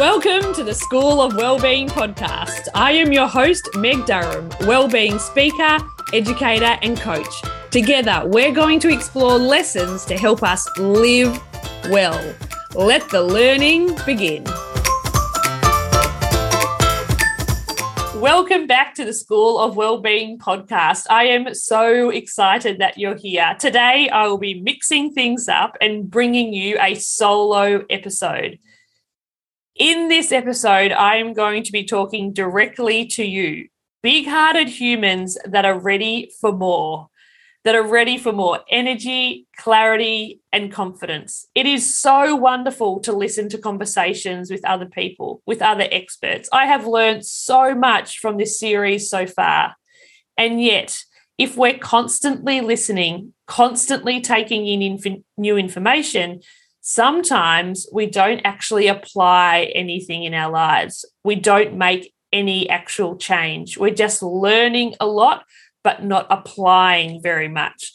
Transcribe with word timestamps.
Welcome 0.00 0.54
to 0.54 0.64
the 0.64 0.72
School 0.72 1.20
of 1.20 1.36
Wellbeing 1.36 1.86
podcast. 1.86 2.68
I 2.74 2.92
am 2.92 3.12
your 3.12 3.28
host, 3.28 3.68
Meg 3.76 4.06
Durham, 4.06 4.48
wellbeing 4.66 5.18
speaker, 5.18 5.76
educator, 6.14 6.78
and 6.80 6.98
coach. 6.98 7.42
Together, 7.70 8.22
we're 8.24 8.50
going 8.50 8.80
to 8.80 8.88
explore 8.88 9.36
lessons 9.36 10.06
to 10.06 10.16
help 10.16 10.42
us 10.42 10.66
live 10.78 11.38
well. 11.90 12.34
Let 12.74 13.10
the 13.10 13.22
learning 13.22 13.94
begin. 14.06 14.44
Welcome 18.18 18.66
back 18.66 18.94
to 18.94 19.04
the 19.04 19.12
School 19.12 19.58
of 19.58 19.76
Wellbeing 19.76 20.38
podcast. 20.38 21.08
I 21.10 21.24
am 21.24 21.52
so 21.52 22.08
excited 22.08 22.78
that 22.78 22.96
you're 22.96 23.16
here. 23.16 23.54
Today, 23.60 24.08
I 24.08 24.28
will 24.28 24.38
be 24.38 24.62
mixing 24.62 25.12
things 25.12 25.46
up 25.46 25.76
and 25.82 26.10
bringing 26.10 26.54
you 26.54 26.78
a 26.80 26.94
solo 26.94 27.84
episode. 27.90 28.58
In 29.80 30.08
this 30.08 30.30
episode, 30.30 30.92
I 30.92 31.16
am 31.16 31.32
going 31.32 31.62
to 31.62 31.72
be 31.72 31.84
talking 31.84 32.34
directly 32.34 33.06
to 33.06 33.24
you, 33.24 33.68
big 34.02 34.26
hearted 34.26 34.68
humans 34.68 35.38
that 35.46 35.64
are 35.64 35.80
ready 35.80 36.30
for 36.38 36.52
more, 36.52 37.08
that 37.64 37.74
are 37.74 37.88
ready 37.88 38.18
for 38.18 38.30
more 38.30 38.60
energy, 38.68 39.46
clarity, 39.56 40.42
and 40.52 40.70
confidence. 40.70 41.46
It 41.54 41.64
is 41.64 41.96
so 41.96 42.36
wonderful 42.36 43.00
to 43.00 43.14
listen 43.14 43.48
to 43.48 43.56
conversations 43.56 44.50
with 44.50 44.62
other 44.66 44.84
people, 44.84 45.40
with 45.46 45.62
other 45.62 45.88
experts. 45.90 46.50
I 46.52 46.66
have 46.66 46.86
learned 46.86 47.24
so 47.24 47.74
much 47.74 48.18
from 48.18 48.36
this 48.36 48.60
series 48.60 49.08
so 49.08 49.26
far. 49.26 49.76
And 50.36 50.62
yet, 50.62 50.98
if 51.38 51.56
we're 51.56 51.78
constantly 51.78 52.60
listening, 52.60 53.32
constantly 53.46 54.20
taking 54.20 54.66
in 54.66 54.82
inf- 54.82 55.22
new 55.38 55.56
information, 55.56 56.42
sometimes 56.80 57.86
we 57.92 58.06
don't 58.06 58.40
actually 58.40 58.86
apply 58.86 59.70
anything 59.74 60.24
in 60.24 60.34
our 60.34 60.50
lives. 60.50 61.04
We 61.24 61.36
don't 61.36 61.76
make 61.76 62.12
any 62.32 62.68
actual 62.68 63.16
change. 63.16 63.78
We're 63.78 63.94
just 63.94 64.22
learning 64.22 64.94
a 65.00 65.06
lot, 65.06 65.44
but 65.82 66.04
not 66.04 66.26
applying 66.30 67.22
very 67.22 67.48
much. 67.48 67.92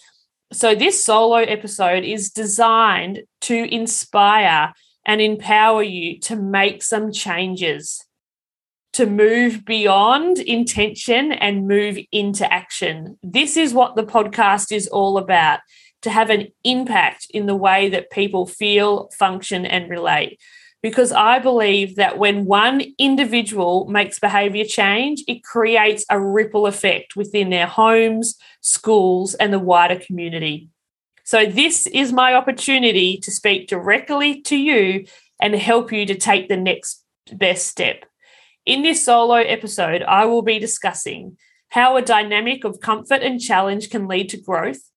So, 0.53 0.75
this 0.75 1.03
solo 1.03 1.37
episode 1.37 2.03
is 2.03 2.29
designed 2.29 3.23
to 3.41 3.73
inspire 3.73 4.73
and 5.05 5.21
empower 5.21 5.83
you 5.83 6.19
to 6.19 6.35
make 6.35 6.81
some 6.83 7.11
changes, 7.11 8.03
to 8.93 9.05
move 9.05 9.65
beyond 9.65 10.39
intention 10.39 11.31
and 11.31 11.67
move 11.67 11.97
into 12.11 12.51
action. 12.51 13.17
This 13.21 13.57
is 13.57 13.73
what 13.73 13.95
the 13.95 14.03
podcast 14.03 14.71
is 14.71 14.87
all 14.87 15.17
about 15.17 15.59
to 16.01 16.09
have 16.09 16.29
an 16.29 16.47
impact 16.63 17.27
in 17.29 17.45
the 17.45 17.55
way 17.55 17.89
that 17.89 18.11
people 18.11 18.45
feel, 18.45 19.09
function, 19.17 19.65
and 19.65 19.89
relate. 19.89 20.39
Because 20.81 21.11
I 21.11 21.39
believe 21.39 21.95
that 21.95 22.19
when 22.19 22.45
one 22.45 22.83
individual 22.99 23.87
makes 23.87 24.19
behavior 24.19 24.65
change, 24.65 25.23
it 25.27 25.43
creates 25.43 26.05
a 26.09 26.21
ripple 26.21 26.67
effect 26.67 27.15
within 27.15 27.49
their 27.49 27.65
homes, 27.65 28.37
schools, 28.61 29.33
and 29.33 29.51
the 29.51 29.59
wider 29.59 29.99
community. 29.99 30.69
So, 31.23 31.47
this 31.47 31.87
is 31.87 32.13
my 32.13 32.35
opportunity 32.35 33.17
to 33.17 33.31
speak 33.31 33.67
directly 33.67 34.41
to 34.43 34.55
you 34.55 35.05
and 35.41 35.55
help 35.55 35.91
you 35.91 36.05
to 36.05 36.15
take 36.15 36.49
the 36.49 36.57
next 36.57 37.03
best 37.33 37.67
step. 37.67 38.05
In 38.65 38.83
this 38.83 39.03
solo 39.03 39.35
episode, 39.35 40.03
I 40.03 40.25
will 40.25 40.43
be 40.43 40.59
discussing 40.59 41.37
how 41.69 41.97
a 41.97 42.01
dynamic 42.01 42.63
of 42.63 42.79
comfort 42.79 43.21
and 43.21 43.39
challenge 43.39 43.89
can 43.89 44.07
lead 44.07 44.29
to 44.29 44.37
growth, 44.37 44.91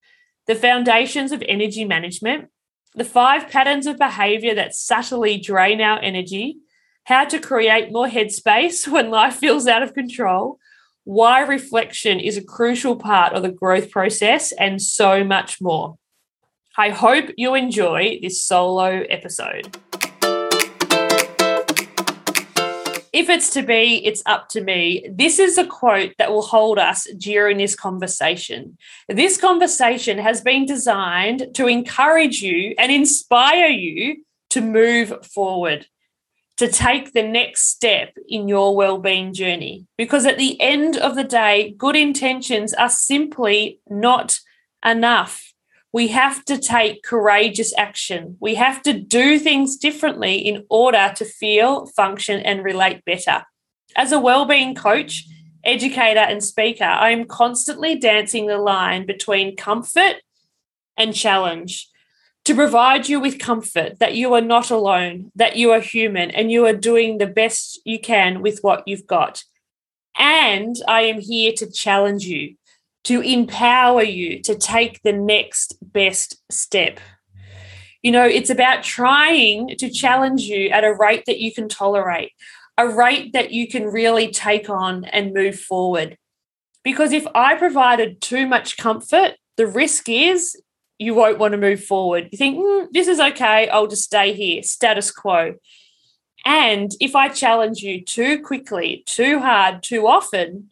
the 0.49 0.57
foundations 0.57 1.31
of 1.31 1.43
energy 1.47 1.85
management, 1.85 2.49
the 2.95 3.05
five 3.05 3.49
patterns 3.49 3.87
of 3.87 3.99
behavior 3.99 4.55
that 4.55 4.75
subtly 4.75 5.39
drain 5.39 5.81
our 5.81 6.01
energy, 6.01 6.57
how 7.05 7.25
to 7.27 7.39
create 7.39 7.93
more 7.93 8.09
headspace 8.09 8.89
when 8.93 9.11
life 9.11 9.37
feels 9.37 9.69
out 9.69 9.83
of 9.83 9.95
control, 9.95 10.59
why 11.05 11.41
reflection 11.41 12.19
is 12.19 12.37
a 12.37 12.45
crucial 12.45 12.97
part 12.97 13.35
of 13.35 13.43
the 13.43 13.53
growth 13.53 13.91
process, 13.91 14.53
and 14.53 14.83
so 14.83 15.23
much 15.23 15.61
more. 15.61 15.97
I 16.77 16.91
hope 16.91 17.31
you 17.37 17.55
enjoy 17.55 18.19
this 18.23 18.43
solo 18.43 19.05
episode. 19.09 19.77
If 23.13 23.29
it's 23.29 23.51
to 23.55 23.63
be, 23.63 24.05
it's 24.05 24.23
up 24.27 24.49
to 24.51 24.61
me. 24.61 25.09
This 25.11 25.39
is 25.39 25.59
a 25.59 25.67
quote 25.67 26.13
that 26.19 26.31
will 26.31 26.43
hold 26.43 26.79
us 26.79 27.07
during 27.17 27.57
this 27.57 27.75
conversation. 27.75 28.77
This 29.09 29.39
conversation 29.39 30.19
has 30.19 30.41
been 30.41 30.67
designed 30.67 31.55
to 31.55 31.67
encourage 31.67 32.43
you 32.43 32.75
and 32.79 32.93
inspire 32.93 33.69
you 33.69 34.25
to 34.51 34.61
move 34.61 35.27
forward, 35.27 35.87
to 36.57 36.69
take 36.69 37.13
the 37.13 37.23
next 37.23 37.69
step 37.69 38.17
in 38.29 38.49
your 38.49 38.75
well-being 38.77 39.33
journey. 39.33 39.87
Because 39.97 40.27
at 40.27 40.39
the 40.39 40.61
end 40.61 40.97
of 40.97 41.15
the 41.15 41.25
day, 41.25 41.75
good 41.77 41.97
intentions 41.97 42.75
are 42.75 42.89
simply 42.89 43.81
not 43.89 44.41
enough 44.85 45.48
we 45.93 46.09
have 46.09 46.45
to 46.45 46.59
take 46.59 47.03
courageous 47.03 47.73
action. 47.79 48.37
We 48.41 48.57
have 48.57 48.83
to 48.83 48.93
do 48.93 49.39
things 49.39 49.77
differently 49.77 50.37
in 50.37 50.67
order 50.69 51.13
to 51.17 51.25
feel, 51.25 51.87
function, 51.87 52.41
and 52.41 52.63
relate 52.63 53.05
better. 53.05 53.45
As 53.97 54.13
a 54.13 54.21
well-being 54.21 54.75
coach, 54.75 55.25
educator, 55.65 56.21
and 56.21 56.45
speaker, 56.45 56.85
I 56.85 57.11
am 57.11 57.25
constantly 57.25 57.97
dancing 57.97 58.47
the 58.47 58.59
line 58.59 59.07
between 59.07 59.57
comfort 59.57 60.17
and 60.97 61.15
challenge 61.15 61.89
to 62.45 62.55
provide 62.55 63.09
you 63.09 63.19
with 63.19 63.39
comfort 63.39 63.99
that 63.99 64.15
you 64.15 64.35
are 64.35 64.43
not 64.43 64.71
alone, 64.71 65.33
that 65.35 65.57
you 65.57 65.71
are 65.73 65.81
human, 65.81 66.31
and 66.31 66.53
you 66.53 66.67
are 66.67 66.75
doing 66.75 67.17
the 67.17 67.27
best 67.27 67.81
you 67.85 67.99
can 67.99 68.43
with 68.43 68.59
what 68.61 68.87
you've 68.87 69.07
got. 69.07 69.43
And 70.19 70.77
I 70.87 71.03
am 71.03 71.21
here 71.21 71.53
to 71.57 71.71
challenge 71.71 72.25
you 72.25 72.57
to 73.09 73.23
empower 73.23 74.03
you 74.03 74.43
to 74.43 74.55
take 74.55 75.01
the 75.03 75.15
next 75.15 75.79
best 75.81 76.37
step. 76.53 77.01
You 78.03 78.13
know, 78.13 78.27
it's 78.27 78.51
about 78.51 78.83
trying 78.83 79.77
to 79.79 79.89
challenge 79.89 80.43
you 80.43 80.69
at 80.69 80.85
a 80.85 80.93
rate 80.93 81.25
that 81.25 81.41
you 81.41 81.51
can 81.51 81.71
tolerate, 81.71 82.33
a 82.77 82.87
rate 82.87 83.33
that 83.33 83.51
you 83.51 83.67
can 83.67 83.87
really 83.87 84.31
take 84.31 84.69
on 84.69 85.07
and 85.07 85.33
move 85.33 85.59
forward. 85.59 86.19
Because 86.85 87.13
if 87.13 87.27
I 87.35 87.55
provided 87.55 88.21
too 88.21 88.47
much 88.47 88.77
comfort, 88.77 89.37
the 89.57 89.67
risk 89.67 90.11
is 90.11 90.61
you 90.99 91.15
won't 91.15 91.39
want 91.39 91.53
to 91.53 91.59
move 91.59 91.83
forward. 91.83 92.29
You 92.31 92.37
think, 92.37 92.59
mm, 92.59 92.89
this 92.93 93.09
is 93.09 93.21
okay, 93.21 93.71
I'll 93.71 93.87
just 93.87 94.05
stay 94.05 94.35
here, 94.35 94.63
status 94.63 95.11
quo. 95.11 95.55
And 96.45 96.91
if 97.01 97.17
I 97.17 97.31
challenge 97.31 97.79
you 97.79 98.05
too 98.05 98.43
quickly, 98.43 99.03
too 99.07 99.39
hard, 99.39 99.83
too 99.83 100.07
often, 100.07 100.69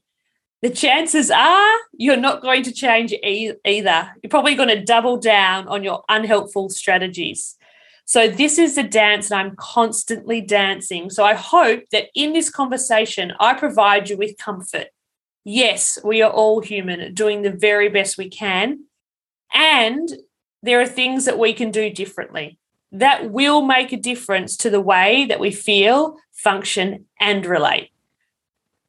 the 0.66 0.75
chances 0.75 1.31
are 1.31 1.75
you're 1.93 2.16
not 2.16 2.43
going 2.43 2.65
to 2.65 2.72
change 2.72 3.12
e- 3.12 3.53
either. 3.65 4.10
You're 4.21 4.31
probably 4.31 4.56
going 4.56 4.69
to 4.69 4.84
double 4.84 5.16
down 5.16 5.69
on 5.69 5.84
your 5.84 6.03
unhelpful 6.09 6.71
strategies. 6.71 7.54
So, 8.04 8.28
this 8.28 8.59
is 8.59 8.75
the 8.75 8.82
dance 8.82 9.28
that 9.28 9.38
I'm 9.38 9.55
constantly 9.55 10.41
dancing. 10.41 11.09
So, 11.09 11.22
I 11.25 11.34
hope 11.34 11.84
that 11.93 12.09
in 12.16 12.32
this 12.32 12.50
conversation, 12.50 13.32
I 13.38 13.55
provide 13.55 14.10
you 14.10 14.16
with 14.16 14.38
comfort. 14.38 14.88
Yes, 15.44 16.00
we 16.03 16.21
are 16.21 16.32
all 16.32 16.60
human, 16.60 17.15
doing 17.15 17.43
the 17.43 17.53
very 17.53 17.88
best 17.88 18.19
we 18.19 18.28
can. 18.28 18.87
And 19.55 20.09
there 20.65 20.81
are 20.81 20.87
things 20.87 21.26
that 21.26 21.38
we 21.38 21.53
can 21.53 21.71
do 21.71 21.91
differently 21.91 22.59
that 22.91 23.31
will 23.31 23.62
make 23.62 23.93
a 23.93 23.97
difference 23.97 24.56
to 24.56 24.71
the 24.71 24.81
way 24.81 25.26
that 25.26 25.38
we 25.38 25.53
feel, 25.53 26.16
function, 26.32 27.05
and 27.21 27.47
relate. 27.47 27.91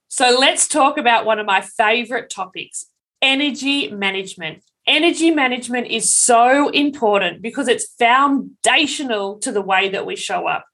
So 0.09 0.38
let's 0.40 0.68
talk 0.68 0.97
about 0.97 1.25
one 1.25 1.40
of 1.40 1.45
my 1.45 1.62
favorite 1.62 2.29
topics 2.29 2.88
energy 3.22 3.90
management. 3.91 4.63
Energy 4.85 5.31
management 5.31 5.88
is 5.88 6.09
so 6.09 6.69
important 6.69 7.41
because 7.41 7.68
it's 7.68 7.94
foundational 8.00 9.38
to 9.40 9.51
the 9.51 9.62
way 9.62 9.90
that 9.90 10.05
we 10.05 10.16
show 10.16 10.47
up. 10.47 10.66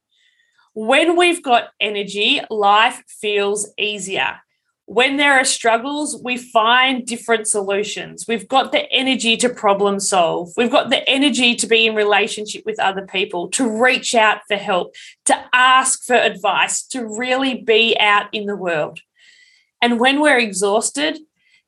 When 0.75 1.17
we've 1.17 1.41
got 1.41 1.69
energy, 1.79 2.41
life 2.49 3.03
feels 3.07 3.71
easier. 3.77 4.39
When 4.85 5.17
there 5.17 5.39
are 5.39 5.45
struggles, 5.45 6.21
we 6.21 6.37
find 6.37 7.05
different 7.05 7.47
solutions. 7.47 8.25
We've 8.27 8.47
got 8.47 8.71
the 8.71 8.91
energy 8.91 9.37
to 9.37 9.49
problem 9.49 9.99
solve. 9.99 10.49
We've 10.57 10.69
got 10.69 10.89
the 10.89 11.09
energy 11.09 11.55
to 11.55 11.67
be 11.67 11.87
in 11.87 11.95
relationship 11.95 12.63
with 12.65 12.79
other 12.79 13.07
people, 13.07 13.47
to 13.51 13.81
reach 13.81 14.13
out 14.13 14.41
for 14.47 14.57
help, 14.57 14.93
to 15.25 15.45
ask 15.53 16.03
for 16.03 16.15
advice, 16.15 16.83
to 16.87 17.07
really 17.07 17.61
be 17.61 17.97
out 17.97 18.27
in 18.33 18.45
the 18.45 18.57
world. 18.57 18.99
And 19.83 19.99
when 19.99 20.21
we're 20.21 20.39
exhausted 20.39 21.19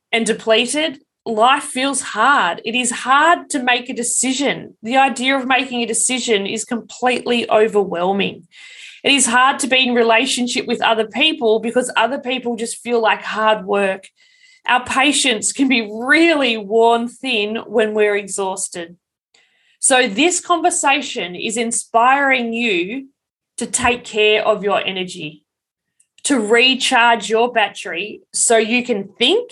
and 0.10 0.26
depleted, 0.26 1.02
life 1.26 1.66
feels 1.66 2.00
hard. 2.00 2.62
It 2.64 2.74
is 2.74 2.90
hard 2.90 3.50
to 3.50 3.62
make 3.62 3.90
a 3.90 3.94
decision. 3.94 4.78
The 4.82 4.96
idea 4.96 5.36
of 5.38 5.46
making 5.46 5.82
a 5.82 5.86
decision 5.86 6.48
is 6.48 6.64
completely 6.64 7.50
overwhelming. 7.50 8.48
It 9.04 9.12
is 9.12 9.26
hard 9.26 9.60
to 9.60 9.68
be 9.68 9.86
in 9.86 9.94
relationship 9.94 10.66
with 10.66 10.82
other 10.82 11.06
people 11.06 11.60
because 11.60 11.92
other 11.98 12.18
people 12.18 12.56
just 12.56 12.78
feel 12.78 13.02
like 13.02 13.22
hard 13.22 13.66
work. 13.66 14.08
Our 14.66 14.86
patience 14.86 15.52
can 15.52 15.68
be 15.68 15.82
really 15.92 16.56
worn 16.56 17.10
thin 17.10 17.58
when 17.68 17.94
we're 17.94 18.16
exhausted. 18.16 18.96
So, 19.80 20.08
this 20.08 20.40
conversation 20.40 21.36
is 21.36 21.58
inspiring 21.58 22.54
you 22.54 23.10
to 23.58 23.66
take 23.66 24.06
care 24.06 24.42
of 24.48 24.64
your 24.64 24.82
energy, 24.82 25.45
to 26.26 26.40
recharge 26.40 27.30
your 27.30 27.52
battery 27.52 28.22
so 28.34 28.58
you 28.58 28.84
can 28.84 29.08
think, 29.14 29.52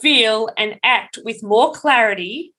feel, 0.00 0.48
and 0.56 0.80
act 0.82 1.18
with 1.24 1.42
more 1.42 1.72
clarity 1.72 2.52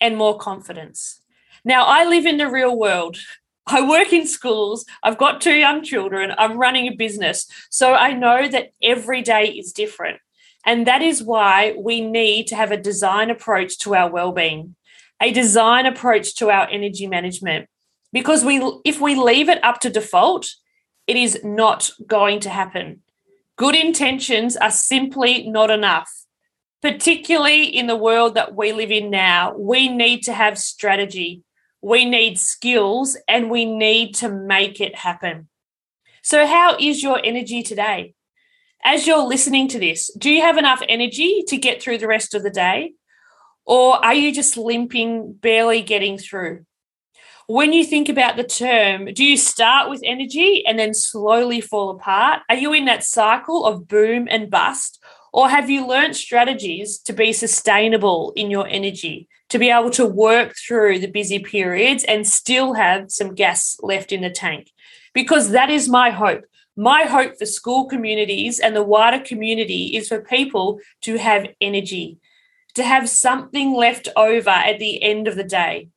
and 0.00 0.16
more 0.16 0.36
confidence. 0.36 1.20
Now, 1.64 1.84
I 1.84 2.04
live 2.04 2.26
in 2.26 2.38
the 2.38 2.50
real 2.50 2.76
world. 2.76 3.18
I 3.66 3.86
work 3.86 4.12
in 4.12 4.26
schools. 4.26 4.86
I've 5.02 5.18
got 5.18 5.40
two 5.40 5.54
young 5.54 5.82
children. 5.84 6.32
I'm 6.38 6.58
running 6.58 6.86
a 6.86 6.96
business. 6.96 7.46
So 7.70 7.94
I 7.94 8.14
know 8.14 8.48
that 8.48 8.70
every 8.82 9.22
day 9.22 9.44
is 9.44 9.72
different. 9.72 10.18
And 10.64 10.86
that 10.86 11.02
is 11.02 11.22
why 11.22 11.74
we 11.78 12.00
need 12.00 12.46
to 12.48 12.56
have 12.56 12.72
a 12.72 12.76
design 12.76 13.30
approach 13.30 13.78
to 13.80 13.94
our 13.94 14.10
well-being, 14.10 14.74
a 15.20 15.32
design 15.32 15.86
approach 15.86 16.34
to 16.36 16.50
our 16.50 16.66
energy 16.68 17.06
management. 17.06 17.68
Because 18.12 18.44
we 18.44 18.60
if 18.84 19.00
we 19.00 19.14
leave 19.14 19.48
it 19.48 19.62
up 19.62 19.80
to 19.80 19.90
default, 19.90 20.48
it 21.06 21.16
is 21.16 21.42
not 21.42 21.90
going 22.06 22.40
to 22.40 22.50
happen. 22.50 23.02
Good 23.56 23.74
intentions 23.74 24.56
are 24.56 24.70
simply 24.70 25.48
not 25.48 25.70
enough. 25.70 26.10
Particularly 26.82 27.64
in 27.64 27.86
the 27.86 27.96
world 27.96 28.34
that 28.34 28.56
we 28.56 28.72
live 28.72 28.90
in 28.90 29.10
now, 29.10 29.54
we 29.54 29.88
need 29.88 30.22
to 30.22 30.32
have 30.32 30.58
strategy, 30.58 31.42
we 31.82 32.06
need 32.06 32.38
skills, 32.38 33.18
and 33.28 33.50
we 33.50 33.66
need 33.66 34.14
to 34.14 34.30
make 34.30 34.80
it 34.80 34.94
happen. 34.94 35.48
So, 36.22 36.46
how 36.46 36.76
is 36.78 37.02
your 37.02 37.20
energy 37.22 37.62
today? 37.62 38.14
as 38.84 39.06
you're 39.06 39.26
listening 39.26 39.68
to 39.68 39.78
this, 39.78 40.10
do 40.16 40.30
you 40.30 40.40
have 40.40 40.56
enough 40.56 40.82
energy 40.88 41.44
to 41.48 41.56
get 41.56 41.82
through 41.82 41.98
the 41.98 42.06
rest 42.06 42.34
of 42.34 42.42
the 42.42 42.50
day? 42.50 42.94
Or 43.66 44.02
are 44.04 44.14
you 44.14 44.32
just 44.32 44.56
limping, 44.56 45.34
barely 45.34 45.82
getting 45.82 46.18
through? 46.18 46.64
When 47.50 47.72
you 47.72 47.84
think 47.84 48.08
about 48.08 48.36
the 48.36 48.44
term, 48.44 49.06
do 49.06 49.24
you 49.24 49.36
start 49.36 49.90
with 49.90 50.02
energy 50.04 50.64
and 50.64 50.78
then 50.78 50.94
slowly 50.94 51.60
fall 51.60 51.90
apart? 51.90 52.42
Are 52.48 52.54
you 52.54 52.72
in 52.72 52.84
that 52.84 53.02
cycle 53.02 53.66
of 53.66 53.88
boom 53.88 54.28
and 54.30 54.48
bust? 54.48 55.02
Or 55.32 55.48
have 55.48 55.68
you 55.68 55.84
learned 55.84 56.14
strategies 56.14 56.96
to 56.98 57.12
be 57.12 57.32
sustainable 57.32 58.32
in 58.36 58.52
your 58.52 58.68
energy, 58.68 59.26
to 59.48 59.58
be 59.58 59.68
able 59.68 59.90
to 59.90 60.06
work 60.06 60.54
through 60.64 61.00
the 61.00 61.10
busy 61.10 61.40
periods 61.40 62.04
and 62.04 62.24
still 62.24 62.74
have 62.74 63.10
some 63.10 63.34
gas 63.34 63.76
left 63.82 64.12
in 64.12 64.20
the 64.20 64.30
tank? 64.30 64.70
Because 65.12 65.50
that 65.50 65.70
is 65.70 65.88
my 65.88 66.10
hope 66.10 66.44
my 66.76 67.02
hope 67.02 67.36
for 67.36 67.46
school 67.46 67.86
communities 67.86 68.60
and 68.60 68.76
the 68.76 68.84
wider 68.84 69.18
community 69.18 69.96
is 69.96 70.06
for 70.06 70.20
people 70.20 70.78
to 71.02 71.18
have 71.18 71.48
energy, 71.60 72.20
to 72.76 72.84
have 72.84 73.08
something 73.08 73.74
left 73.74 74.06
over 74.14 74.50
at 74.50 74.78
the 74.78 75.02
end 75.02 75.26
of 75.26 75.34
the 75.34 75.42
day. 75.42 75.88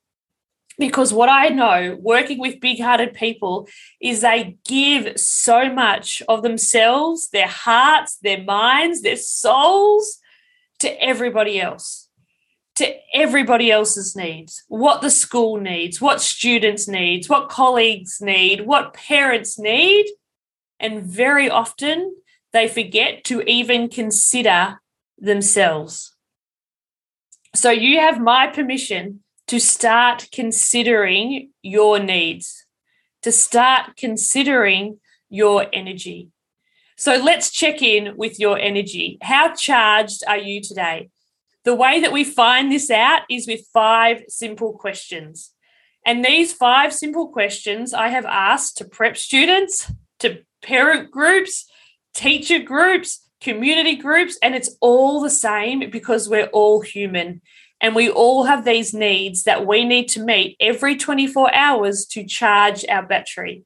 Because 0.77 1.13
what 1.13 1.29
I 1.29 1.49
know 1.49 1.97
working 1.99 2.39
with 2.39 2.59
big 2.59 2.81
hearted 2.81 3.13
people 3.13 3.67
is 4.01 4.21
they 4.21 4.57
give 4.65 5.19
so 5.19 5.71
much 5.71 6.23
of 6.27 6.41
themselves, 6.41 7.29
their 7.29 7.47
hearts, 7.47 8.17
their 8.17 8.43
minds, 8.43 9.01
their 9.01 9.17
souls 9.17 10.19
to 10.79 10.89
everybody 11.03 11.61
else, 11.61 12.09
to 12.75 12.95
everybody 13.13 13.71
else's 13.71 14.15
needs, 14.15 14.63
what 14.67 15.01
the 15.01 15.11
school 15.11 15.57
needs, 15.59 16.01
what 16.01 16.21
students 16.21 16.87
needs, 16.87 17.29
what 17.29 17.49
colleagues 17.49 18.19
need, 18.19 18.65
what 18.65 18.93
parents 18.93 19.59
need 19.59 20.07
and 20.83 21.03
very 21.03 21.49
often 21.49 22.13
they 22.51 22.67
forget 22.67 23.23
to 23.23 23.41
even 23.49 23.87
consider 23.87 24.81
themselves. 25.17 26.15
So 27.55 27.71
you 27.71 27.99
have 27.99 28.19
my 28.19 28.47
permission 28.47 29.22
to 29.47 29.59
start 29.59 30.29
considering 30.31 31.49
your 31.61 31.99
needs, 31.99 32.65
to 33.21 33.31
start 33.31 33.95
considering 33.97 34.99
your 35.29 35.65
energy. 35.73 36.29
So 36.97 37.15
let's 37.17 37.51
check 37.51 37.81
in 37.81 38.15
with 38.15 38.39
your 38.39 38.57
energy. 38.57 39.17
How 39.21 39.53
charged 39.53 40.23
are 40.27 40.37
you 40.37 40.61
today? 40.61 41.09
The 41.65 41.75
way 41.75 41.99
that 42.01 42.11
we 42.11 42.23
find 42.23 42.71
this 42.71 42.91
out 42.91 43.21
is 43.29 43.47
with 43.47 43.67
five 43.73 44.23
simple 44.27 44.73
questions. 44.73 45.51
And 46.05 46.23
these 46.23 46.53
five 46.53 46.93
simple 46.93 47.29
questions 47.29 47.93
I 47.93 48.09
have 48.09 48.25
asked 48.25 48.77
to 48.77 48.85
prep 48.85 49.17
students, 49.17 49.91
to 50.19 50.39
parent 50.61 51.11
groups, 51.11 51.69
teacher 52.13 52.59
groups, 52.59 53.21
community 53.41 53.95
groups, 53.95 54.37
and 54.41 54.55
it's 54.55 54.75
all 54.81 55.21
the 55.21 55.29
same 55.29 55.89
because 55.89 56.29
we're 56.29 56.47
all 56.47 56.81
human 56.81 57.41
and 57.83 57.93
we 57.93 58.09
all 58.09 58.45
have 58.45 58.65
these 58.65 58.93
needs 58.93 59.43
that 59.43 59.67
we 59.67 59.83
need 59.83 60.07
to 60.09 60.23
meet 60.23 60.57
every 60.59 60.95
24 60.95 61.53
hours 61.53 62.05
to 62.07 62.25
charge 62.25 62.83
our 62.89 63.05
battery. 63.05 63.65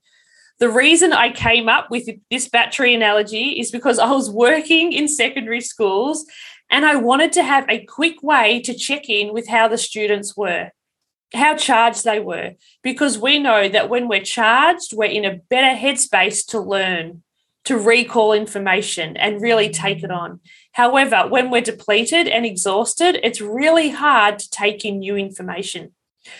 The 0.59 0.69
reason 0.69 1.13
I 1.13 1.31
came 1.31 1.69
up 1.69 1.91
with 1.91 2.09
this 2.31 2.49
battery 2.49 2.95
analogy 2.95 3.59
is 3.59 3.71
because 3.71 3.99
I 3.99 4.11
was 4.11 4.29
working 4.29 4.91
in 4.91 5.07
secondary 5.07 5.61
schools 5.61 6.25
and 6.69 6.83
I 6.83 6.95
wanted 6.95 7.31
to 7.33 7.43
have 7.43 7.69
a 7.69 7.85
quick 7.85 8.21
way 8.23 8.59
to 8.63 8.73
check 8.73 9.07
in 9.07 9.33
with 9.33 9.47
how 9.47 9.69
the 9.69 9.77
students 9.77 10.35
were 10.35 10.71
how 11.33 11.55
charged 11.55 12.03
they 12.03 12.19
were 12.19 12.53
because 12.83 13.17
we 13.17 13.39
know 13.39 13.67
that 13.67 13.89
when 13.89 14.07
we're 14.07 14.21
charged, 14.21 14.93
we're 14.93 15.05
in 15.05 15.25
a 15.25 15.35
better 15.49 15.77
headspace 15.77 16.45
to 16.47 16.59
learn, 16.59 17.23
to 17.67 17.77
recall 17.77 18.31
information 18.31 19.17
and 19.17 19.41
really 19.41 19.69
take 19.69 20.01
it 20.01 20.09
on. 20.09 20.39
However, 20.71 21.27
when 21.27 21.51
we're 21.51 21.59
depleted 21.61 22.25
and 22.25 22.45
exhausted, 22.45 23.19
it's 23.23 23.41
really 23.41 23.89
hard 23.89 24.39
to 24.39 24.49
take 24.49 24.85
in 24.85 24.99
new 24.99 25.17
information. 25.17 25.91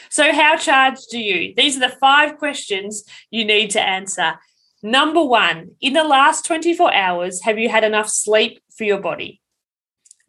So, 0.09 0.31
how 0.31 0.55
charged 0.55 1.13
are 1.13 1.17
you? 1.17 1.53
These 1.55 1.75
are 1.75 1.89
the 1.89 1.95
five 1.99 2.37
questions 2.37 3.03
you 3.29 3.43
need 3.43 3.71
to 3.71 3.81
answer. 3.81 4.39
Number 4.81 5.21
one, 5.21 5.71
in 5.81 5.91
the 5.91 6.05
last 6.05 6.45
24 6.45 6.93
hours, 6.93 7.41
have 7.41 7.59
you 7.59 7.67
had 7.67 7.83
enough 7.83 8.07
sleep 8.07 8.61
for 8.77 8.85
your 8.85 9.01
body? 9.01 9.41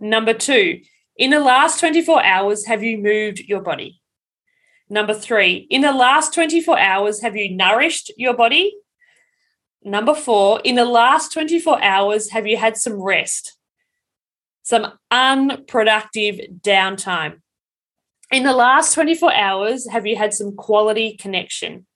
Number 0.00 0.34
two, 0.34 0.80
in 1.16 1.30
the 1.30 1.40
last 1.40 1.78
24 1.78 2.24
hours, 2.24 2.66
have 2.66 2.82
you 2.82 2.98
moved 2.98 3.38
your 3.38 3.60
body? 3.60 4.00
Number 4.90 5.14
three, 5.14 5.68
in 5.70 5.82
the 5.82 5.92
last 5.92 6.34
24 6.34 6.76
hours, 6.76 7.22
have 7.22 7.36
you 7.36 7.54
nourished 7.54 8.10
your 8.16 8.34
body? 8.34 8.74
Number 9.82 10.14
four, 10.14 10.60
in 10.64 10.74
the 10.74 10.84
last 10.84 11.32
24 11.32 11.82
hours, 11.82 12.30
have 12.30 12.46
you 12.46 12.56
had 12.56 12.76
some 12.76 13.00
rest? 13.00 13.56
Some 14.62 14.98
unproductive 15.10 16.40
downtime. 16.60 17.40
In 18.30 18.42
the 18.42 18.52
last 18.52 18.92
24 18.94 19.32
hours, 19.32 19.88
have 19.88 20.06
you 20.06 20.16
had 20.16 20.34
some 20.34 20.54
quality 20.54 21.16
connection? 21.16 21.86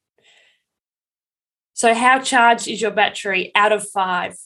So, 1.75 1.95
how 1.95 2.21
charged 2.21 2.68
is 2.68 2.80
your 2.80 2.90
battery 2.90 3.50
out 3.54 3.73
of 3.73 3.87
five? 3.87 4.37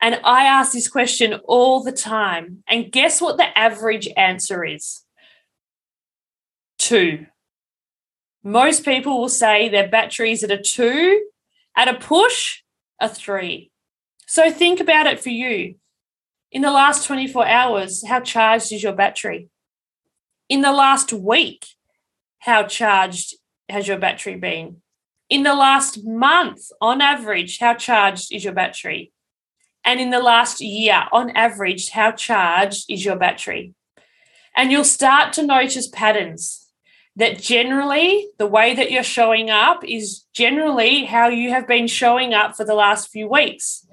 And 0.00 0.20
I 0.24 0.44
ask 0.44 0.72
this 0.72 0.88
question 0.88 1.34
all 1.44 1.82
the 1.82 1.92
time. 1.92 2.62
And 2.68 2.92
guess 2.92 3.20
what 3.20 3.36
the 3.36 3.58
average 3.58 4.08
answer 4.16 4.64
is? 4.64 5.02
Two. 6.78 7.26
Most 8.42 8.84
people 8.84 9.18
will 9.18 9.30
say 9.30 9.68
their 9.68 9.88
batteries 9.88 10.44
at 10.44 10.50
a 10.50 10.58
two, 10.58 11.24
at 11.76 11.88
a 11.88 11.94
push, 11.94 12.62
a 13.00 13.08
three. 13.08 13.70
So 14.26 14.50
think 14.50 14.80
about 14.80 15.06
it 15.06 15.20
for 15.20 15.30
you. 15.30 15.76
In 16.50 16.62
the 16.62 16.70
last 16.70 17.06
24 17.06 17.46
hours, 17.46 18.06
how 18.06 18.20
charged 18.20 18.72
is 18.72 18.82
your 18.82 18.92
battery? 18.92 19.48
In 20.48 20.60
the 20.60 20.72
last 20.72 21.12
week, 21.12 21.66
how 22.38 22.64
charged 22.64 23.34
has 23.68 23.88
your 23.88 23.98
battery 23.98 24.36
been? 24.36 24.82
In 25.28 25.42
the 25.42 25.54
last 25.54 26.04
month, 26.04 26.70
on 26.80 27.00
average, 27.00 27.58
how 27.58 27.74
charged 27.74 28.32
is 28.32 28.44
your 28.44 28.52
battery? 28.52 29.12
And 29.84 30.00
in 30.00 30.10
the 30.10 30.20
last 30.20 30.60
year, 30.60 31.04
on 31.12 31.30
average, 31.30 31.90
how 31.90 32.12
charged 32.12 32.86
is 32.88 33.04
your 33.04 33.16
battery? 33.16 33.74
And 34.56 34.70
you'll 34.70 34.84
start 34.84 35.32
to 35.34 35.42
notice 35.42 35.88
patterns 35.88 36.63
that 37.16 37.40
generally 37.40 38.28
the 38.38 38.46
way 38.46 38.74
that 38.74 38.90
you're 38.90 39.02
showing 39.02 39.50
up 39.50 39.84
is 39.84 40.24
generally 40.32 41.04
how 41.04 41.28
you 41.28 41.50
have 41.50 41.68
been 41.68 41.86
showing 41.86 42.34
up 42.34 42.56
for 42.56 42.64
the 42.64 42.74
last 42.74 43.10
few 43.10 43.28
weeks 43.28 43.86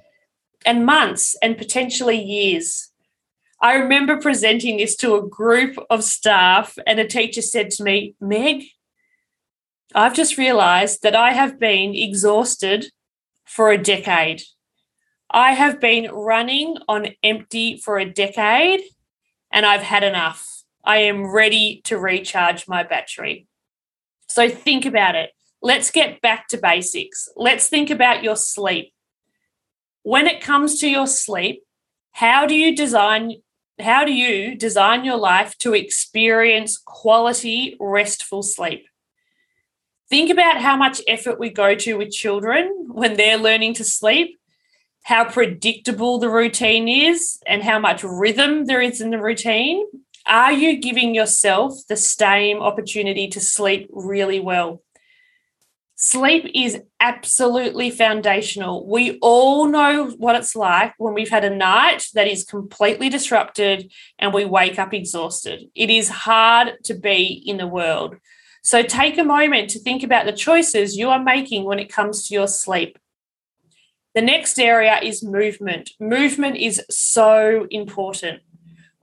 and 0.65 0.85
months 0.85 1.35
and 1.41 1.57
potentially 1.57 2.21
years. 2.21 2.91
I 3.61 3.75
remember 3.75 4.17
presenting 4.17 4.77
this 4.77 4.95
to 4.97 5.15
a 5.15 5.27
group 5.27 5.77
of 5.89 6.03
staff, 6.03 6.77
and 6.87 6.99
a 6.99 7.07
teacher 7.07 7.43
said 7.43 7.69
to 7.71 7.83
me, 7.83 8.15
Meg, 8.19 8.63
I've 9.93 10.15
just 10.15 10.37
realized 10.37 11.03
that 11.03 11.15
I 11.15 11.33
have 11.33 11.59
been 11.59 11.93
exhausted 11.93 12.91
for 13.45 13.69
a 13.69 13.77
decade. 13.77 14.41
I 15.29 15.53
have 15.53 15.79
been 15.79 16.11
running 16.11 16.77
on 16.87 17.09
empty 17.21 17.77
for 17.77 17.99
a 17.99 18.09
decade, 18.09 18.81
and 19.51 19.65
I've 19.65 19.83
had 19.83 20.03
enough. 20.03 20.60
I 20.83 20.97
am 20.97 21.31
ready 21.31 21.81
to 21.85 21.97
recharge 21.97 22.67
my 22.67 22.83
battery. 22.83 23.47
So 24.27 24.49
think 24.49 24.85
about 24.85 25.15
it. 25.15 25.31
Let's 25.61 25.91
get 25.91 26.21
back 26.21 26.47
to 26.49 26.57
basics. 26.57 27.29
Let's 27.35 27.67
think 27.67 27.89
about 27.89 28.23
your 28.23 28.35
sleep. 28.35 28.93
When 30.03 30.25
it 30.25 30.41
comes 30.41 30.79
to 30.79 30.89
your 30.89 31.07
sleep, 31.07 31.63
how 32.13 32.45
do 32.45 32.55
you 32.55 32.75
design 32.75 33.35
how 33.79 34.05
do 34.05 34.13
you 34.13 34.55
design 34.55 35.05
your 35.05 35.17
life 35.17 35.57
to 35.59 35.73
experience 35.73 36.77
quality 36.77 37.75
restful 37.79 38.43
sleep? 38.43 38.85
Think 40.09 40.29
about 40.29 40.61
how 40.61 40.75
much 40.75 41.01
effort 41.07 41.39
we 41.39 41.49
go 41.49 41.73
to 41.73 41.95
with 41.95 42.11
children 42.11 42.89
when 42.89 43.15
they're 43.15 43.37
learning 43.37 43.75
to 43.75 43.83
sleep, 43.83 44.39
how 45.03 45.25
predictable 45.25 46.19
the 46.19 46.29
routine 46.29 46.87
is, 46.87 47.39
and 47.47 47.63
how 47.63 47.79
much 47.79 48.03
rhythm 48.03 48.65
there 48.65 48.81
is 48.81 49.01
in 49.01 49.09
the 49.09 49.21
routine. 49.21 49.83
Are 50.25 50.53
you 50.53 50.79
giving 50.79 51.15
yourself 51.15 51.73
the 51.87 51.97
same 51.97 52.61
opportunity 52.61 53.27
to 53.29 53.39
sleep 53.39 53.89
really 53.91 54.39
well? 54.39 54.81
Sleep 55.95 56.49
is 56.55 56.81
absolutely 56.99 57.91
foundational. 57.91 58.87
We 58.87 59.19
all 59.21 59.67
know 59.67 60.09
what 60.17 60.35
it's 60.35 60.55
like 60.55 60.93
when 60.97 61.13
we've 61.13 61.29
had 61.29 61.45
a 61.45 61.55
night 61.55 62.07
that 62.15 62.27
is 62.27 62.43
completely 62.43 63.07
disrupted 63.07 63.91
and 64.17 64.33
we 64.33 64.43
wake 64.43 64.79
up 64.79 64.95
exhausted. 64.95 65.69
It 65.75 65.91
is 65.91 66.09
hard 66.09 66.83
to 66.85 66.95
be 66.95 67.43
in 67.45 67.57
the 67.57 67.67
world. 67.67 68.15
So 68.63 68.81
take 68.81 69.19
a 69.19 69.23
moment 69.23 69.69
to 69.71 69.79
think 69.79 70.01
about 70.01 70.25
the 70.25 70.33
choices 70.33 70.97
you 70.97 71.09
are 71.09 71.23
making 71.23 71.65
when 71.65 71.77
it 71.79 71.93
comes 71.93 72.27
to 72.27 72.33
your 72.33 72.47
sleep. 72.47 72.97
The 74.15 74.21
next 74.21 74.59
area 74.59 74.99
is 75.01 75.23
movement. 75.23 75.91
Movement 75.99 76.57
is 76.57 76.81
so 76.89 77.67
important. 77.69 78.41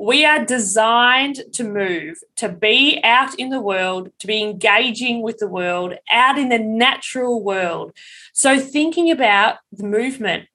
We 0.00 0.24
are 0.24 0.44
designed 0.44 1.40
to 1.54 1.64
move, 1.64 2.18
to 2.36 2.48
be 2.48 3.00
out 3.02 3.34
in 3.34 3.50
the 3.50 3.60
world, 3.60 4.10
to 4.20 4.28
be 4.28 4.42
engaging 4.42 5.22
with 5.22 5.38
the 5.38 5.48
world, 5.48 5.94
out 6.08 6.38
in 6.38 6.50
the 6.50 6.58
natural 6.58 7.42
world. 7.42 7.92
So, 8.32 8.60
thinking 8.60 9.10
about 9.10 9.56
the 9.72 9.84
movement, 9.84 10.46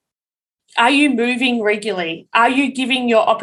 are 0.78 0.90
you 0.90 1.10
moving 1.10 1.62
regularly? 1.62 2.30
Are 2.34 2.50
you 2.50 2.72
giving 2.72 3.10
your 3.10 3.38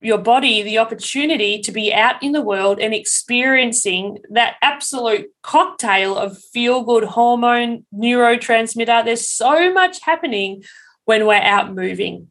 your 0.00 0.18
body 0.18 0.62
the 0.62 0.76
opportunity 0.76 1.60
to 1.60 1.72
be 1.72 1.94
out 1.94 2.22
in 2.22 2.32
the 2.32 2.42
world 2.42 2.78
and 2.78 2.92
experiencing 2.92 4.18
that 4.30 4.56
absolute 4.60 5.28
cocktail 5.42 6.18
of 6.18 6.36
feel 6.36 6.82
good 6.82 7.04
hormone 7.04 7.86
neurotransmitter? 7.94 9.04
There's 9.04 9.28
so 9.28 9.72
much 9.72 10.00
happening 10.02 10.64
when 11.04 11.26
we're 11.26 11.34
out 11.34 11.72
moving. 11.74 12.30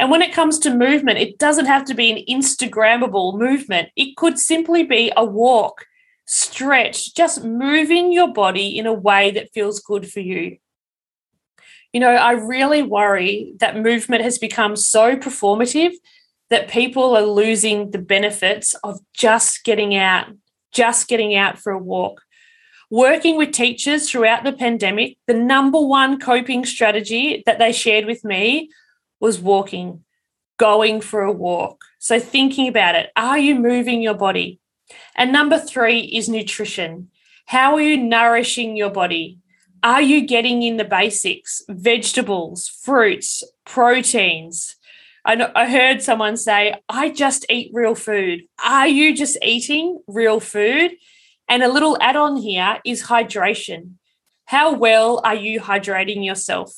And 0.00 0.10
when 0.10 0.22
it 0.22 0.32
comes 0.32 0.58
to 0.60 0.74
movement, 0.74 1.18
it 1.18 1.36
doesn't 1.36 1.66
have 1.66 1.84
to 1.84 1.94
be 1.94 2.10
an 2.10 2.24
Instagrammable 2.26 3.38
movement. 3.38 3.90
It 3.96 4.16
could 4.16 4.38
simply 4.38 4.82
be 4.82 5.12
a 5.14 5.26
walk, 5.26 5.84
stretch, 6.24 7.14
just 7.14 7.44
moving 7.44 8.10
your 8.10 8.32
body 8.32 8.78
in 8.78 8.86
a 8.86 8.94
way 8.94 9.30
that 9.32 9.52
feels 9.52 9.78
good 9.78 10.10
for 10.10 10.20
you. 10.20 10.56
You 11.92 12.00
know, 12.00 12.14
I 12.14 12.32
really 12.32 12.82
worry 12.82 13.52
that 13.58 13.76
movement 13.76 14.24
has 14.24 14.38
become 14.38 14.74
so 14.74 15.16
performative 15.16 15.92
that 16.48 16.70
people 16.70 17.14
are 17.14 17.20
losing 17.20 17.90
the 17.90 17.98
benefits 17.98 18.72
of 18.82 19.00
just 19.12 19.64
getting 19.64 19.94
out, 19.94 20.28
just 20.72 21.08
getting 21.08 21.34
out 21.34 21.58
for 21.58 21.72
a 21.72 21.78
walk. 21.78 22.22
Working 22.88 23.36
with 23.36 23.52
teachers 23.52 24.08
throughout 24.08 24.44
the 24.44 24.52
pandemic, 24.52 25.18
the 25.26 25.34
number 25.34 25.78
one 25.78 26.18
coping 26.18 26.64
strategy 26.64 27.42
that 27.44 27.58
they 27.58 27.70
shared 27.70 28.06
with 28.06 28.24
me 28.24 28.70
was 29.20 29.38
walking, 29.38 30.04
going 30.58 31.00
for 31.00 31.22
a 31.22 31.32
walk. 31.32 31.84
So, 31.98 32.18
thinking 32.18 32.66
about 32.68 32.94
it, 32.94 33.10
are 33.16 33.38
you 33.38 33.54
moving 33.54 34.02
your 34.02 34.14
body? 34.14 34.58
And 35.14 35.32
number 35.32 35.58
three 35.58 36.00
is 36.00 36.28
nutrition. 36.28 37.10
How 37.46 37.74
are 37.74 37.80
you 37.80 37.96
nourishing 37.96 38.76
your 38.76 38.90
body? 38.90 39.38
Are 39.82 40.02
you 40.02 40.26
getting 40.26 40.62
in 40.62 40.76
the 40.76 40.84
basics, 40.84 41.62
vegetables, 41.68 42.68
fruits, 42.68 43.42
proteins? 43.64 44.76
I, 45.24 45.50
I 45.54 45.68
heard 45.70 46.02
someone 46.02 46.36
say, 46.36 46.74
I 46.88 47.10
just 47.10 47.46
eat 47.50 47.70
real 47.72 47.94
food. 47.94 48.42
Are 48.64 48.88
you 48.88 49.14
just 49.16 49.38
eating 49.42 50.00
real 50.06 50.40
food? 50.40 50.92
And 51.48 51.62
a 51.62 51.72
little 51.72 51.98
add 52.00 52.16
on 52.16 52.36
here 52.36 52.78
is 52.84 53.04
hydration. 53.04 53.94
How 54.44 54.72
well 54.72 55.20
are 55.24 55.34
you 55.34 55.60
hydrating 55.60 56.24
yourself? 56.24 56.72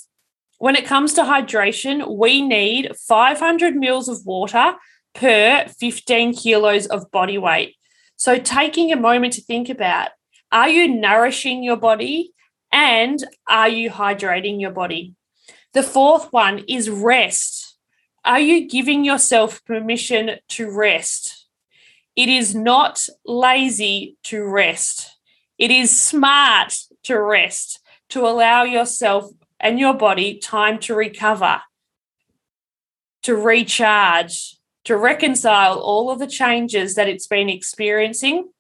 When 0.63 0.77
it 0.77 0.87
comes 0.87 1.13
to 1.15 1.23
hydration, 1.23 2.17
we 2.17 2.41
need 2.41 2.95
500 2.97 3.75
mils 3.75 4.07
of 4.09 4.25
water 4.25 4.77
per 5.13 5.67
15 5.67 6.35
kilos 6.35 6.87
of 6.87 7.11
body 7.11 7.37
weight. 7.37 7.75
So, 8.15 8.39
taking 8.39 8.93
a 8.93 8.97
moment 8.97 9.33
to 9.33 9.41
think 9.41 9.69
about 9.69 10.11
are 10.53 10.69
you 10.69 10.87
nourishing 10.87 11.65
your 11.65 11.79
body 11.79 12.33
and 12.71 13.19
are 13.49 13.69
you 13.69 13.91
hydrating 13.91 14.61
your 14.61 14.71
body? 14.71 15.17
The 15.73 15.83
fourth 15.83 16.33
one 16.33 16.61
is 16.69 16.89
rest. 16.89 17.77
Are 18.25 18.39
you 18.39 18.69
giving 18.69 19.05
yourself 19.05 19.65
permission 19.65 20.37
to 20.51 20.71
rest? 20.71 21.49
It 22.15 22.29
is 22.29 22.55
not 22.55 23.05
lazy 23.27 24.17
to 24.31 24.45
rest. 24.45 25.11
It 25.59 25.73
is 25.73 25.91
smart 26.01 26.77
to 27.03 27.19
rest, 27.21 27.81
to 28.11 28.21
allow 28.21 28.63
yourself 28.63 29.33
and 29.63 29.79
your 29.79 29.95
body 29.95 30.37
time 30.39 30.79
to 30.81 30.95
recover, 30.95 31.63
to 33.23 33.37
recharge, 33.37 34.57
to 34.85 34.97
reconcile 34.97 35.79
all 35.79 36.11
of 36.11 36.19
the 36.19 36.27
changes 36.27 36.97
that 36.97 37.09
it's 37.09 37.29
been 37.29 37.49
experiencing. 37.49 38.51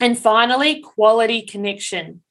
And 0.00 0.18
finally, 0.18 0.80
quality 0.80 1.42
connection. 1.42 2.22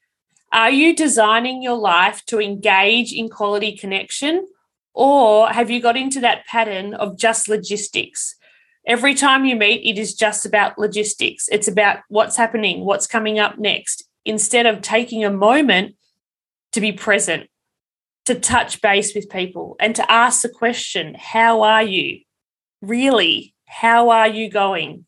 Are 0.51 0.69
you 0.69 0.93
designing 0.93 1.63
your 1.63 1.77
life 1.77 2.23
to 2.25 2.41
engage 2.41 3.13
in 3.13 3.29
quality 3.29 3.75
connection? 3.77 4.45
Or 4.93 5.47
have 5.47 5.71
you 5.71 5.81
got 5.81 5.97
into 5.97 6.19
that 6.19 6.45
pattern 6.45 6.93
of 6.93 7.17
just 7.17 7.47
logistics? 7.47 8.35
Every 8.85 9.15
time 9.15 9.45
you 9.45 9.55
meet, 9.55 9.81
it 9.89 9.97
is 9.97 10.13
just 10.13 10.45
about 10.45 10.77
logistics. 10.77 11.47
It's 11.49 11.69
about 11.69 11.99
what's 12.09 12.35
happening, 12.35 12.83
what's 12.83 13.07
coming 13.07 13.39
up 13.39 13.57
next, 13.57 14.03
instead 14.25 14.65
of 14.65 14.81
taking 14.81 15.23
a 15.23 15.31
moment 15.31 15.95
to 16.73 16.81
be 16.81 16.91
present 16.91 17.49
to 18.25 18.35
touch 18.35 18.81
base 18.81 19.13
with 19.13 19.29
people 19.29 19.75
and 19.79 19.95
to 19.95 20.11
ask 20.11 20.41
the 20.41 20.49
question 20.49 21.15
how 21.19 21.61
are 21.63 21.83
you? 21.83 22.21
Really, 22.81 23.53
how 23.65 24.09
are 24.09 24.27
you 24.27 24.49
going? 24.49 25.05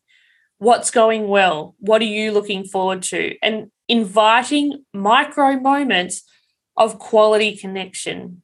What's 0.58 0.90
going 0.90 1.28
well? 1.28 1.74
What 1.78 2.00
are 2.02 2.06
you 2.06 2.32
looking 2.32 2.64
forward 2.64 3.02
to? 3.04 3.36
And 3.42 3.70
inviting 3.88 4.84
micro 4.92 5.58
moments 5.60 6.22
of 6.76 6.98
quality 6.98 7.56
connection. 7.56 8.42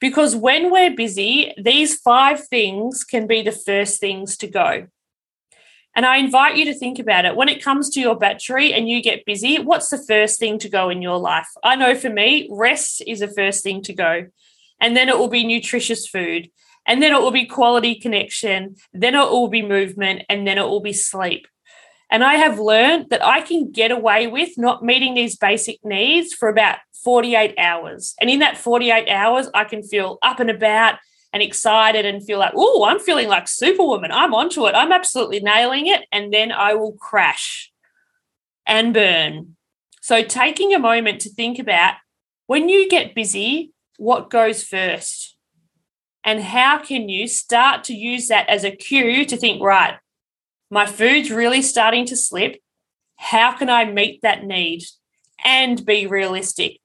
Because 0.00 0.34
when 0.34 0.70
we're 0.70 0.94
busy, 0.94 1.52
these 1.56 1.96
five 1.96 2.46
things 2.48 3.04
can 3.04 3.26
be 3.26 3.42
the 3.42 3.52
first 3.52 4.00
things 4.00 4.36
to 4.38 4.46
go. 4.46 4.86
And 5.94 6.06
I 6.06 6.16
invite 6.16 6.56
you 6.56 6.64
to 6.66 6.74
think 6.74 6.98
about 6.98 7.24
it. 7.24 7.36
When 7.36 7.48
it 7.48 7.62
comes 7.62 7.90
to 7.90 8.00
your 8.00 8.16
battery 8.16 8.72
and 8.72 8.88
you 8.88 9.02
get 9.02 9.26
busy, 9.26 9.58
what's 9.58 9.90
the 9.90 10.02
first 10.02 10.38
thing 10.38 10.58
to 10.60 10.68
go 10.68 10.88
in 10.88 11.02
your 11.02 11.18
life? 11.18 11.48
I 11.62 11.76
know 11.76 11.94
for 11.94 12.08
me, 12.08 12.48
rest 12.50 13.02
is 13.06 13.20
the 13.20 13.28
first 13.28 13.62
thing 13.62 13.82
to 13.82 13.92
go. 13.92 14.26
And 14.80 14.96
then 14.96 15.08
it 15.08 15.18
will 15.18 15.28
be 15.28 15.44
nutritious 15.44 16.06
food. 16.08 16.50
And 16.86 17.02
then 17.02 17.12
it 17.12 17.20
will 17.20 17.30
be 17.30 17.46
quality 17.46 17.94
connection. 17.94 18.76
Then 18.92 19.14
it 19.14 19.18
will 19.18 19.48
be 19.48 19.62
movement. 19.62 20.22
And 20.28 20.46
then 20.46 20.58
it 20.58 20.66
will 20.66 20.80
be 20.80 20.94
sleep. 20.94 21.46
And 22.10 22.24
I 22.24 22.34
have 22.34 22.58
learned 22.58 23.10
that 23.10 23.24
I 23.24 23.40
can 23.40 23.70
get 23.70 23.90
away 23.90 24.26
with 24.26 24.50
not 24.58 24.82
meeting 24.84 25.14
these 25.14 25.36
basic 25.36 25.78
needs 25.84 26.34
for 26.34 26.48
about 26.48 26.78
48 27.04 27.54
hours. 27.58 28.14
And 28.20 28.30
in 28.30 28.40
that 28.40 28.56
48 28.56 29.08
hours, 29.08 29.48
I 29.54 29.64
can 29.64 29.82
feel 29.82 30.18
up 30.22 30.40
and 30.40 30.50
about 30.50 30.98
and 31.32 31.42
excited 31.42 32.04
and 32.04 32.24
feel 32.24 32.38
like, 32.38 32.52
oh, 32.54 32.84
I'm 32.84 32.98
feeling 32.98 33.28
like 33.28 33.48
superwoman. 33.48 34.12
I'm 34.12 34.34
onto 34.34 34.66
it. 34.66 34.74
I'm 34.74 34.92
absolutely 34.92 35.40
nailing 35.40 35.86
it. 35.86 36.02
And 36.12 36.32
then 36.32 36.52
I 36.52 36.74
will 36.74 36.92
crash 36.92 37.72
and 38.66 38.92
burn. 38.92 39.56
So, 40.00 40.22
taking 40.22 40.74
a 40.74 40.78
moment 40.78 41.20
to 41.22 41.30
think 41.30 41.58
about 41.58 41.94
when 42.46 42.68
you 42.68 42.88
get 42.88 43.14
busy, 43.14 43.72
what 43.96 44.30
goes 44.30 44.64
first? 44.64 45.36
And 46.24 46.42
how 46.42 46.78
can 46.78 47.08
you 47.08 47.26
start 47.26 47.84
to 47.84 47.94
use 47.94 48.28
that 48.28 48.48
as 48.48 48.64
a 48.64 48.70
cue 48.70 49.24
to 49.24 49.36
think, 49.36 49.62
right, 49.62 49.96
my 50.70 50.86
food's 50.86 51.30
really 51.30 51.62
starting 51.62 52.06
to 52.06 52.16
slip. 52.16 52.60
How 53.16 53.52
can 53.52 53.68
I 53.68 53.84
meet 53.84 54.22
that 54.22 54.44
need 54.44 54.84
and 55.44 55.84
be 55.84 56.06
realistic? 56.06 56.78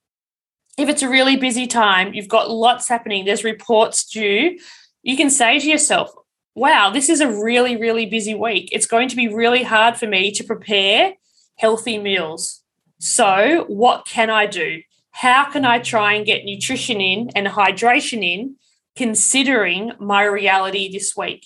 If 0.77 0.89
it's 0.89 1.01
a 1.01 1.09
really 1.09 1.35
busy 1.35 1.65
time, 1.65 2.13
you've 2.13 2.27
got 2.27 2.51
lots 2.51 2.87
happening, 2.87 3.25
there's 3.25 3.43
reports 3.43 4.05
due, 4.05 4.59
you 5.01 5.17
can 5.17 5.29
say 5.29 5.59
to 5.59 5.67
yourself, 5.67 6.11
wow, 6.53 6.91
this 6.91 7.09
is 7.09 7.19
a 7.19 7.31
really, 7.31 7.75
really 7.75 8.05
busy 8.05 8.35
week. 8.35 8.69
It's 8.71 8.85
going 8.85 9.09
to 9.09 9.15
be 9.15 9.27
really 9.27 9.63
hard 9.63 9.97
for 9.97 10.07
me 10.07 10.31
to 10.31 10.43
prepare 10.43 11.13
healthy 11.55 11.97
meals. 11.97 12.61
So, 12.99 13.65
what 13.67 14.05
can 14.05 14.29
I 14.29 14.45
do? 14.45 14.81
How 15.11 15.49
can 15.51 15.65
I 15.65 15.79
try 15.79 16.13
and 16.13 16.25
get 16.25 16.45
nutrition 16.45 17.01
in 17.01 17.31
and 17.35 17.47
hydration 17.47 18.23
in, 18.23 18.55
considering 18.95 19.91
my 19.99 20.23
reality 20.23 20.91
this 20.91 21.15
week? 21.15 21.45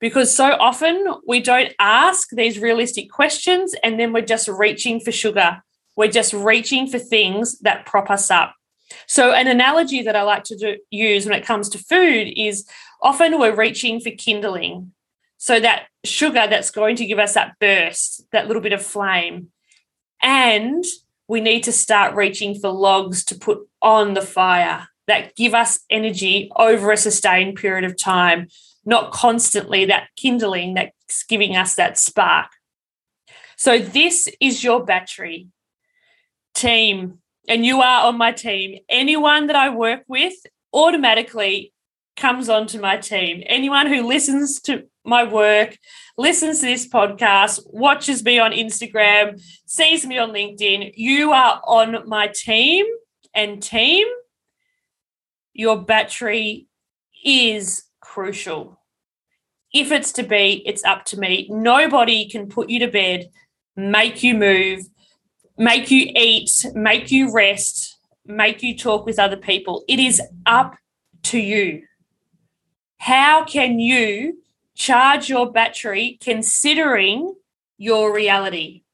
Because 0.00 0.34
so 0.34 0.56
often 0.58 1.06
we 1.26 1.40
don't 1.40 1.72
ask 1.78 2.30
these 2.30 2.58
realistic 2.58 3.10
questions 3.10 3.74
and 3.82 3.98
then 3.98 4.12
we're 4.12 4.22
just 4.22 4.48
reaching 4.48 4.98
for 4.98 5.12
sugar 5.12 5.62
we're 5.96 6.10
just 6.10 6.32
reaching 6.32 6.86
for 6.86 6.98
things 6.98 7.58
that 7.60 7.86
prop 7.86 8.10
us 8.10 8.30
up. 8.30 8.54
So, 9.06 9.32
an 9.32 9.46
analogy 9.48 10.02
that 10.02 10.16
I 10.16 10.22
like 10.22 10.44
to 10.44 10.56
do, 10.56 10.76
use 10.90 11.26
when 11.26 11.38
it 11.38 11.44
comes 11.44 11.68
to 11.70 11.78
food 11.78 12.32
is 12.36 12.66
often 13.00 13.38
we're 13.38 13.54
reaching 13.54 14.00
for 14.00 14.10
kindling. 14.10 14.92
So, 15.38 15.60
that 15.60 15.86
sugar 16.04 16.46
that's 16.48 16.70
going 16.70 16.96
to 16.96 17.06
give 17.06 17.18
us 17.18 17.34
that 17.34 17.58
burst, 17.60 18.24
that 18.32 18.46
little 18.46 18.62
bit 18.62 18.72
of 18.72 18.84
flame. 18.84 19.48
And 20.22 20.84
we 21.28 21.40
need 21.40 21.62
to 21.64 21.72
start 21.72 22.14
reaching 22.14 22.58
for 22.58 22.70
logs 22.70 23.24
to 23.26 23.36
put 23.36 23.60
on 23.80 24.14
the 24.14 24.22
fire 24.22 24.88
that 25.06 25.34
give 25.36 25.54
us 25.54 25.80
energy 25.88 26.50
over 26.56 26.92
a 26.92 26.96
sustained 26.96 27.56
period 27.56 27.84
of 27.84 27.96
time, 27.96 28.48
not 28.84 29.12
constantly 29.12 29.84
that 29.84 30.08
kindling 30.16 30.74
that's 30.74 31.24
giving 31.24 31.56
us 31.56 31.74
that 31.76 31.98
spark. 31.98 32.48
So, 33.56 33.78
this 33.78 34.28
is 34.40 34.64
your 34.64 34.84
battery 34.84 35.48
team, 36.54 37.18
and 37.48 37.64
you 37.64 37.80
are 37.80 38.06
on 38.06 38.18
my 38.18 38.32
team. 38.32 38.78
Anyone 38.88 39.46
that 39.48 39.56
I 39.56 39.70
work 39.70 40.02
with 40.08 40.34
automatically 40.72 41.72
comes 42.16 42.48
onto 42.48 42.80
my 42.80 42.96
team. 42.98 43.42
Anyone 43.46 43.86
who 43.86 44.06
listens 44.06 44.60
to 44.62 44.84
my 45.04 45.24
work, 45.24 45.78
listens 46.18 46.60
to 46.60 46.66
this 46.66 46.86
podcast, 46.86 47.60
watches 47.66 48.22
me 48.22 48.38
on 48.38 48.52
Instagram, 48.52 49.40
sees 49.66 50.06
me 50.06 50.18
on 50.18 50.30
LinkedIn, 50.30 50.92
you 50.96 51.32
are 51.32 51.60
on 51.66 52.08
my 52.08 52.28
team 52.28 52.86
and 53.34 53.62
team. 53.62 54.06
Your 55.52 55.82
battery 55.82 56.68
is 57.24 57.84
crucial. 58.00 58.78
If 59.72 59.92
it's 59.92 60.12
to 60.12 60.22
be, 60.22 60.62
it's 60.66 60.84
up 60.84 61.04
to 61.06 61.18
me. 61.18 61.48
Nobody 61.50 62.28
can 62.28 62.48
put 62.48 62.68
you 62.70 62.80
to 62.80 62.88
bed, 62.88 63.30
make 63.76 64.22
you 64.22 64.34
move, 64.34 64.80
make 65.60 65.90
you 65.90 66.10
eat, 66.16 66.64
make 66.74 67.10
you 67.12 67.30
rest, 67.30 67.98
make 68.24 68.62
you 68.62 68.76
talk 68.76 69.04
with 69.04 69.18
other 69.18 69.36
people. 69.36 69.84
It 69.86 70.00
is 70.00 70.20
up 70.46 70.74
to 71.24 71.38
you. 71.38 71.82
How 72.96 73.44
can 73.44 73.78
you 73.78 74.38
charge 74.74 75.28
your 75.28 75.52
battery 75.52 76.18
considering 76.22 77.34
your 77.76 78.14
reality? 78.14 78.84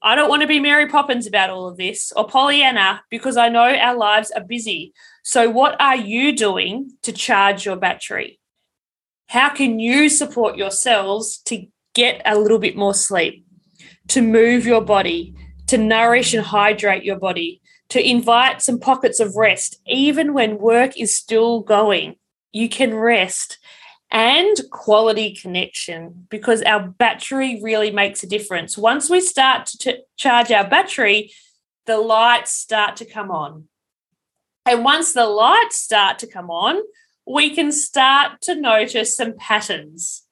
I 0.00 0.14
don't 0.14 0.28
want 0.28 0.42
to 0.42 0.48
be 0.48 0.60
Mary 0.60 0.86
Poppins 0.86 1.26
about 1.26 1.50
all 1.50 1.66
of 1.66 1.76
this 1.76 2.12
or 2.14 2.28
Pollyanna 2.28 3.02
because 3.10 3.36
I 3.36 3.48
know 3.48 3.74
our 3.74 3.96
lives 3.96 4.30
are 4.30 4.44
busy. 4.44 4.92
So, 5.24 5.50
what 5.50 5.74
are 5.80 5.96
you 5.96 6.36
doing 6.36 6.92
to 7.02 7.12
charge 7.12 7.66
your 7.66 7.76
battery? 7.76 8.38
How 9.26 9.48
can 9.48 9.80
you 9.80 10.08
support 10.08 10.56
yourselves 10.56 11.38
to 11.46 11.66
get 11.94 12.22
a 12.24 12.38
little 12.38 12.60
bit 12.60 12.76
more 12.76 12.94
sleep, 12.94 13.44
to 14.08 14.22
move 14.22 14.66
your 14.66 14.82
body, 14.82 15.34
to 15.66 15.78
nourish 15.78 16.34
and 16.34 16.44
hydrate 16.44 17.04
your 17.04 17.18
body, 17.18 17.60
to 17.88 18.08
invite 18.08 18.62
some 18.62 18.78
pockets 18.78 19.20
of 19.20 19.36
rest, 19.36 19.80
even 19.86 20.34
when 20.34 20.58
work 20.58 20.98
is 20.98 21.16
still 21.16 21.60
going. 21.60 22.16
You 22.52 22.68
can 22.68 22.94
rest 22.94 23.58
and 24.10 24.56
quality 24.70 25.34
connection 25.34 26.26
because 26.30 26.62
our 26.62 26.88
battery 26.88 27.60
really 27.62 27.90
makes 27.90 28.22
a 28.22 28.28
difference. 28.28 28.78
Once 28.78 29.10
we 29.10 29.20
start 29.20 29.66
to 29.66 29.98
charge 30.16 30.50
our 30.52 30.66
battery, 30.68 31.32
the 31.86 31.98
lights 31.98 32.52
start 32.52 32.96
to 32.96 33.04
come 33.04 33.30
on. 33.30 33.64
And 34.64 34.84
once 34.84 35.12
the 35.12 35.26
lights 35.26 35.78
start 35.78 36.18
to 36.20 36.26
come 36.26 36.50
on, 36.50 36.82
we 37.26 37.54
can 37.54 37.72
start 37.72 38.40
to 38.42 38.54
notice 38.54 39.16
some 39.16 39.34
patterns. 39.36 40.25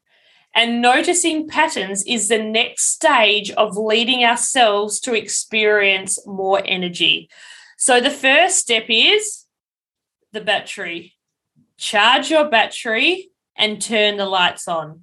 And 0.54 0.80
noticing 0.80 1.48
patterns 1.48 2.04
is 2.06 2.28
the 2.28 2.42
next 2.42 2.84
stage 2.84 3.50
of 3.52 3.76
leading 3.76 4.24
ourselves 4.24 5.00
to 5.00 5.14
experience 5.14 6.24
more 6.26 6.62
energy. 6.64 7.28
So 7.76 8.00
the 8.00 8.10
first 8.10 8.58
step 8.58 8.84
is 8.88 9.46
the 10.32 10.40
battery. 10.40 11.14
Charge 11.76 12.30
your 12.30 12.48
battery 12.48 13.30
and 13.56 13.82
turn 13.82 14.16
the 14.16 14.26
lights 14.26 14.68
on. 14.68 15.02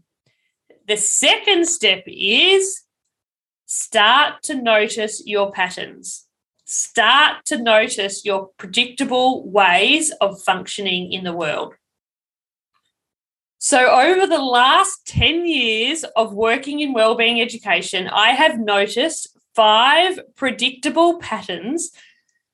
The 0.88 0.98
second 0.98 1.67
step 1.67 2.03
is 2.08 2.84
start 3.65 4.43
to 4.43 4.55
notice 4.55 5.22
your 5.25 5.51
patterns. 5.51 6.27
Start 6.65 7.43
to 7.46 7.58
notice 7.58 8.24
your 8.24 8.50
predictable 8.58 9.50
ways 9.50 10.12
of 10.22 10.41
functioning 10.41 11.12
in 11.12 11.26
the 11.26 11.34
world. 11.34 11.73
So, 13.63 13.91
over 13.91 14.26
the 14.26 14.41
last 14.41 15.06
10 15.06 15.45
years 15.45 16.04
of 16.15 16.34
working 16.34 16.80
in 16.80 16.93
wellbeing 16.93 17.39
education, 17.39 18.08
I 18.08 18.30
have 18.30 18.60
noticed 18.60 19.38
five 19.54 20.19
predictable 20.36 21.19
patterns 21.19 21.91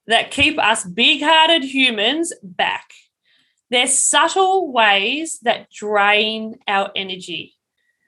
that 0.08 0.32
keep 0.32 0.60
us 0.60 0.84
big 0.84 1.22
hearted 1.22 1.63
humans 1.63 2.34
back. 2.43 2.91
They're 3.70 3.88
subtle 3.88 4.74
ways 4.74 5.39
that 5.43 5.72
drain 5.72 6.60
our 6.67 6.91
energy. 6.93 7.56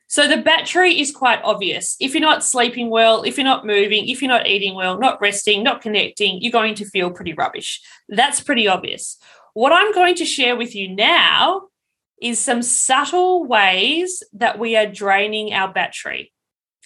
So, 0.07 0.27
the 0.27 0.41
battery 0.41 0.99
is 0.99 1.15
quite 1.15 1.39
obvious. 1.41 1.95
If 2.01 2.13
you're 2.13 2.19
not 2.19 2.43
sleeping 2.43 2.89
well, 2.89 3.23
if 3.23 3.38
you're 3.38 3.45
not 3.45 3.65
moving, 3.65 4.09
if 4.09 4.21
you're 4.21 4.27
not 4.27 4.45
eating 4.45 4.75
well, 4.75 4.99
not 4.99 5.21
resting, 5.21 5.63
not 5.63 5.79
connecting, 5.79 6.41
you're 6.41 6.51
going 6.51 6.75
to 6.75 6.83
feel 6.85 7.12
pretty 7.12 7.31
rubbish. 7.31 7.79
That's 8.09 8.41
pretty 8.41 8.67
obvious. 8.67 9.17
What 9.53 9.71
I'm 9.71 9.93
going 9.93 10.15
to 10.15 10.25
share 10.25 10.57
with 10.57 10.75
you 10.75 10.93
now 10.93 11.69
is 12.21 12.39
some 12.39 12.62
subtle 12.62 13.45
ways 13.45 14.23
that 14.34 14.60
we 14.60 14.75
are 14.75 14.86
draining 14.86 15.53
our 15.53 15.71
battery. 15.71 16.34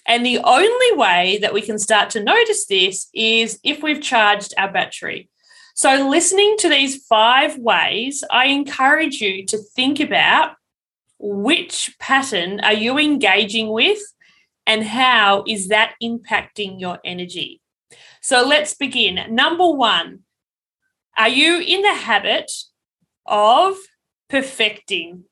And 0.06 0.24
the 0.24 0.38
only 0.38 0.96
way 0.96 1.38
that 1.40 1.54
we 1.54 1.62
can 1.62 1.78
start 1.78 2.10
to 2.10 2.22
notice 2.22 2.66
this 2.66 3.08
is 3.14 3.58
if 3.64 3.82
we've 3.82 4.02
charged 4.02 4.54
our 4.58 4.70
battery. 4.70 5.30
So, 5.74 6.08
listening 6.08 6.56
to 6.58 6.68
these 6.68 7.04
five 7.04 7.58
ways, 7.58 8.22
I 8.30 8.46
encourage 8.46 9.20
you 9.20 9.44
to 9.46 9.58
think 9.58 9.98
about 9.98 10.54
which 11.18 11.96
pattern 11.98 12.60
are 12.60 12.74
you 12.74 12.98
engaging 12.98 13.72
with 13.72 13.98
and 14.66 14.84
how 14.84 15.42
is 15.48 15.68
that 15.68 15.94
impacting 16.02 16.80
your 16.80 16.98
energy. 17.04 17.60
So, 18.20 18.46
let's 18.46 18.74
begin. 18.74 19.34
Number 19.34 19.68
one, 19.68 20.20
are 21.16 21.28
you 21.28 21.58
in 21.60 21.82
the 21.82 21.94
habit 21.94 22.52
of 23.26 23.76
perfecting? 24.28 25.24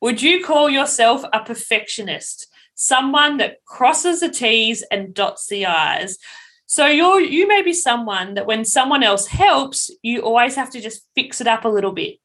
Would 0.00 0.22
you 0.22 0.44
call 0.44 0.68
yourself 0.68 1.24
a 1.32 1.44
perfectionist? 1.44 2.46
Someone 2.74 3.38
that 3.38 3.64
crosses 3.64 4.20
the 4.20 4.28
T's 4.28 4.82
and 4.90 5.14
dots 5.14 5.46
the 5.46 5.66
I's. 5.66 6.18
So 6.66 6.86
you're 6.86 7.20
you 7.20 7.46
may 7.46 7.62
be 7.62 7.72
someone 7.72 8.34
that 8.34 8.46
when 8.46 8.64
someone 8.64 9.02
else 9.02 9.26
helps, 9.28 9.90
you 10.02 10.22
always 10.22 10.56
have 10.56 10.70
to 10.70 10.80
just 10.80 11.06
fix 11.14 11.40
it 11.40 11.46
up 11.46 11.64
a 11.64 11.68
little 11.68 11.92
bit. 11.92 12.18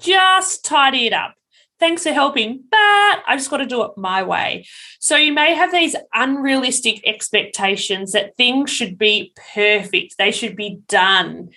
Just 0.00 0.64
tidy 0.64 1.06
it 1.06 1.12
up. 1.12 1.34
Thanks 1.78 2.02
for 2.02 2.12
helping, 2.12 2.64
but 2.70 2.78
I 2.78 3.36
just 3.36 3.50
got 3.50 3.58
to 3.58 3.66
do 3.66 3.82
it 3.84 3.92
my 3.96 4.22
way. 4.22 4.66
So 4.98 5.16
you 5.16 5.32
may 5.32 5.54
have 5.54 5.72
these 5.72 5.96
unrealistic 6.12 7.06
expectations 7.06 8.12
that 8.12 8.36
things 8.36 8.70
should 8.70 8.98
be 8.98 9.32
perfect, 9.54 10.16
they 10.18 10.30
should 10.30 10.56
be 10.56 10.80
done. 10.88 11.50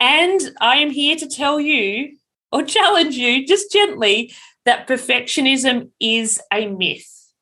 And 0.00 0.40
I 0.60 0.76
am 0.76 0.90
here 0.90 1.16
to 1.16 1.28
tell 1.28 1.58
you 1.58 2.17
or 2.52 2.62
challenge 2.62 3.16
you 3.16 3.46
just 3.46 3.72
gently 3.72 4.32
that 4.64 4.88
perfectionism 4.88 5.90
is 6.00 6.40
a 6.52 6.66
myth. 6.66 7.32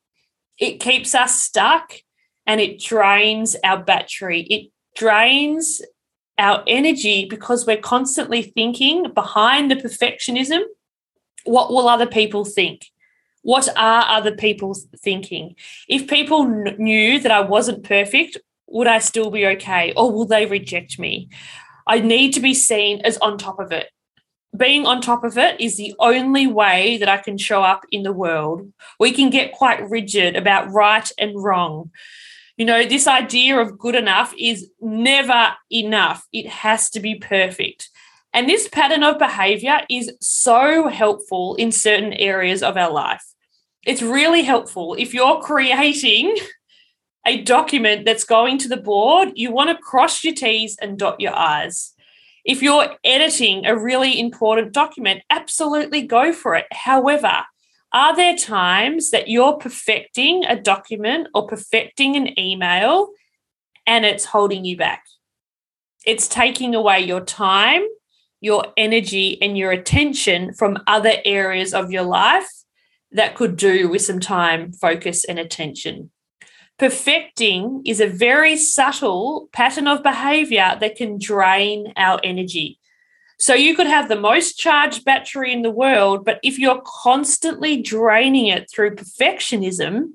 It 0.57 0.79
keeps 0.79 1.13
us 1.13 1.41
stuck 1.41 1.93
and 2.45 2.61
it 2.61 2.79
drains 2.79 3.55
our 3.63 3.83
battery. 3.83 4.41
It 4.41 4.71
drains 4.95 5.81
our 6.37 6.63
energy 6.67 7.25
because 7.29 7.65
we're 7.65 7.77
constantly 7.77 8.41
thinking 8.41 9.11
behind 9.13 9.69
the 9.69 9.75
perfectionism 9.75 10.61
what 11.47 11.71
will 11.71 11.87
other 11.87 12.05
people 12.05 12.45
think? 12.45 12.87
What 13.41 13.69
are 13.77 14.05
other 14.07 14.35
people 14.35 14.75
thinking? 14.97 15.55
If 15.87 16.07
people 16.07 16.45
kn- 16.45 16.75
knew 16.77 17.19
that 17.19 17.31
I 17.31 17.41
wasn't 17.41 17.83
perfect, 17.83 18.37
would 18.67 18.87
I 18.87 18.99
still 18.99 19.31
be 19.31 19.45
okay 19.47 19.93
or 19.95 20.11
will 20.11 20.25
they 20.25 20.45
reject 20.45 20.99
me? 20.99 21.29
I 21.87 22.01
need 22.01 22.33
to 22.33 22.41
be 22.41 22.53
seen 22.53 22.99
as 23.05 23.17
on 23.19 23.37
top 23.37 23.59
of 23.59 23.71
it 23.71 23.89
being 24.55 24.85
on 24.85 25.01
top 25.01 25.23
of 25.23 25.37
it 25.37 25.59
is 25.59 25.77
the 25.77 25.93
only 25.99 26.47
way 26.47 26.97
that 26.97 27.09
I 27.09 27.17
can 27.17 27.37
show 27.37 27.63
up 27.63 27.85
in 27.91 28.03
the 28.03 28.13
world. 28.13 28.71
We 28.99 29.11
can 29.11 29.29
get 29.29 29.51
quite 29.51 29.89
rigid 29.89 30.35
about 30.35 30.71
right 30.71 31.09
and 31.17 31.41
wrong. 31.41 31.91
You 32.55 32.65
know, 32.65 32.85
this 32.85 33.07
idea 33.07 33.59
of 33.59 33.77
good 33.77 33.95
enough 33.95 34.33
is 34.37 34.69
never 34.81 35.53
enough, 35.71 36.25
it 36.33 36.47
has 36.47 36.89
to 36.91 36.99
be 36.99 37.15
perfect. 37.15 37.89
And 38.33 38.49
this 38.49 38.67
pattern 38.67 39.03
of 39.03 39.19
behavior 39.19 39.81
is 39.89 40.11
so 40.21 40.87
helpful 40.87 41.55
in 41.55 41.71
certain 41.71 42.13
areas 42.13 42.63
of 42.63 42.77
our 42.77 42.91
life. 42.91 43.23
It's 43.85 44.01
really 44.01 44.43
helpful 44.43 44.95
if 44.97 45.13
you're 45.13 45.41
creating 45.41 46.35
a 47.25 47.41
document 47.41 48.05
that's 48.05 48.23
going 48.23 48.57
to 48.59 48.67
the 48.67 48.77
board, 48.77 49.31
you 49.35 49.51
want 49.51 49.69
to 49.69 49.83
cross 49.83 50.23
your 50.23 50.33
T's 50.33 50.77
and 50.81 50.97
dot 50.97 51.19
your 51.19 51.35
I's 51.35 51.93
if 52.47 52.63
you're 52.63 52.95
editing 53.03 53.65
a 53.65 53.77
really 53.77 54.19
important 54.19 54.71
document, 54.71 55.21
absolutely 55.29 56.01
go 56.01 56.31
for 56.31 56.55
it. 56.55 56.65
However, 56.71 57.43
are 57.91 58.15
there 58.15 58.37
times 58.37 59.11
that 59.11 59.27
you're 59.27 59.57
perfecting 59.57 60.45
a 60.45 60.59
document 60.59 61.27
or 61.35 61.45
perfecting 61.45 62.15
an 62.15 62.39
email 62.39 63.09
and 63.85 64.05
it's 64.05 64.23
holding 64.23 64.63
you 64.63 64.77
back? 64.77 65.03
It's 66.05 66.29
taking 66.29 66.73
away 66.73 67.01
your 67.01 67.21
time, 67.21 67.81
your 68.39 68.67
energy, 68.77 69.41
and 69.41 69.57
your 69.57 69.71
attention 69.71 70.53
from 70.53 70.77
other 70.87 71.15
areas 71.25 71.73
of 71.73 71.91
your 71.91 72.03
life 72.03 72.49
that 73.11 73.35
could 73.35 73.57
do 73.57 73.89
with 73.89 74.03
some 74.03 74.21
time, 74.21 74.71
focus, 74.71 75.25
and 75.25 75.37
attention. 75.37 76.11
Perfecting 76.77 77.81
is 77.85 77.99
a 77.99 78.07
very 78.07 78.55
subtle 78.55 79.49
pattern 79.51 79.87
of 79.87 80.03
behavior 80.03 80.77
that 80.79 80.95
can 80.95 81.17
drain 81.17 81.91
our 81.95 82.19
energy. 82.23 82.79
So 83.39 83.55
you 83.55 83.75
could 83.75 83.87
have 83.87 84.09
the 84.09 84.19
most 84.19 84.57
charged 84.59 85.03
battery 85.03 85.51
in 85.51 85.63
the 85.63 85.71
world, 85.71 86.23
but 86.23 86.39
if 86.43 86.59
you're 86.59 86.81
constantly 86.85 87.81
draining 87.81 88.47
it 88.47 88.69
through 88.69 88.95
perfectionism, 88.95 90.13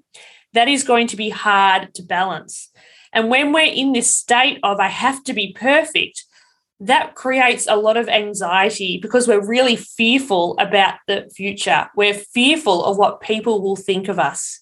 that 0.54 0.68
is 0.68 0.84
going 0.84 1.08
to 1.08 1.16
be 1.16 1.30
hard 1.30 1.94
to 1.94 2.02
balance. 2.02 2.70
And 3.12 3.28
when 3.28 3.52
we're 3.52 3.72
in 3.72 3.92
this 3.92 4.14
state 4.14 4.58
of, 4.62 4.78
I 4.78 4.88
have 4.88 5.22
to 5.24 5.32
be 5.32 5.52
perfect, 5.52 6.24
that 6.80 7.14
creates 7.14 7.66
a 7.68 7.76
lot 7.76 7.96
of 7.96 8.08
anxiety 8.08 8.98
because 8.98 9.28
we're 9.28 9.46
really 9.46 9.76
fearful 9.76 10.56
about 10.58 10.94
the 11.06 11.30
future. 11.34 11.88
We're 11.96 12.14
fearful 12.14 12.84
of 12.84 12.98
what 12.98 13.20
people 13.20 13.62
will 13.62 13.76
think 13.76 14.08
of 14.08 14.18
us. 14.18 14.61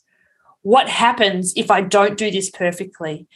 What 0.63 0.89
happens 0.89 1.53
if 1.57 1.71
I 1.71 1.81
don't 1.81 2.19
do 2.19 2.31
this 2.31 2.51
perfectly? 2.51 3.27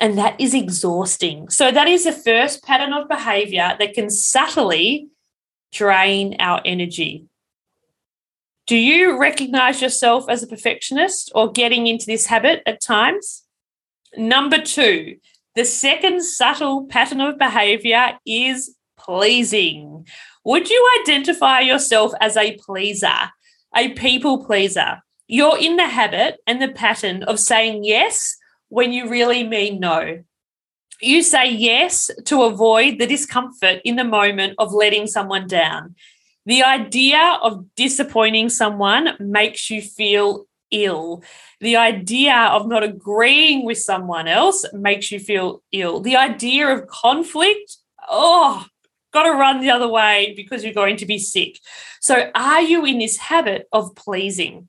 And 0.00 0.16
that 0.16 0.40
is 0.40 0.54
exhausting. 0.54 1.48
So, 1.48 1.70
that 1.70 1.88
is 1.88 2.04
the 2.04 2.12
first 2.12 2.64
pattern 2.64 2.92
of 2.92 3.08
behavior 3.08 3.76
that 3.78 3.94
can 3.94 4.10
subtly 4.10 5.08
drain 5.72 6.36
our 6.38 6.62
energy. 6.64 7.26
Do 8.66 8.76
you 8.76 9.18
recognize 9.18 9.82
yourself 9.82 10.26
as 10.28 10.42
a 10.42 10.46
perfectionist 10.46 11.32
or 11.34 11.50
getting 11.50 11.88
into 11.88 12.06
this 12.06 12.26
habit 12.26 12.62
at 12.64 12.80
times? 12.80 13.42
Number 14.16 14.60
two, 14.62 15.16
the 15.56 15.64
second 15.64 16.22
subtle 16.22 16.86
pattern 16.86 17.20
of 17.20 17.38
behavior 17.38 18.18
is 18.24 18.76
pleasing. 18.96 20.06
Would 20.44 20.70
you 20.70 21.00
identify 21.00 21.60
yourself 21.60 22.12
as 22.20 22.36
a 22.36 22.56
pleaser, 22.56 23.30
a 23.76 23.90
people 23.90 24.44
pleaser? 24.44 25.02
You're 25.32 25.56
in 25.56 25.76
the 25.76 25.86
habit 25.86 26.40
and 26.46 26.60
the 26.60 26.68
pattern 26.68 27.22
of 27.22 27.40
saying 27.40 27.84
yes 27.84 28.36
when 28.68 28.92
you 28.92 29.08
really 29.08 29.42
mean 29.42 29.80
no. 29.80 30.24
You 31.00 31.22
say 31.22 31.50
yes 31.50 32.10
to 32.26 32.42
avoid 32.42 32.98
the 32.98 33.06
discomfort 33.06 33.80
in 33.82 33.96
the 33.96 34.04
moment 34.04 34.56
of 34.58 34.74
letting 34.74 35.06
someone 35.06 35.46
down. 35.46 35.94
The 36.44 36.62
idea 36.62 37.38
of 37.42 37.64
disappointing 37.76 38.50
someone 38.50 39.16
makes 39.18 39.70
you 39.70 39.80
feel 39.80 40.44
ill. 40.70 41.24
The 41.60 41.76
idea 41.76 42.36
of 42.36 42.68
not 42.68 42.82
agreeing 42.82 43.64
with 43.64 43.78
someone 43.78 44.28
else 44.28 44.66
makes 44.74 45.10
you 45.10 45.18
feel 45.18 45.62
ill. 45.72 46.00
The 46.00 46.16
idea 46.16 46.68
of 46.68 46.88
conflict, 46.88 47.78
oh, 48.06 48.66
got 49.14 49.22
to 49.22 49.30
run 49.30 49.62
the 49.62 49.70
other 49.70 49.88
way 49.88 50.34
because 50.36 50.62
you're 50.62 50.74
going 50.74 50.98
to 50.98 51.06
be 51.06 51.18
sick. 51.18 51.58
So, 52.02 52.30
are 52.34 52.60
you 52.60 52.84
in 52.84 52.98
this 52.98 53.16
habit 53.16 53.66
of 53.72 53.94
pleasing? 53.94 54.68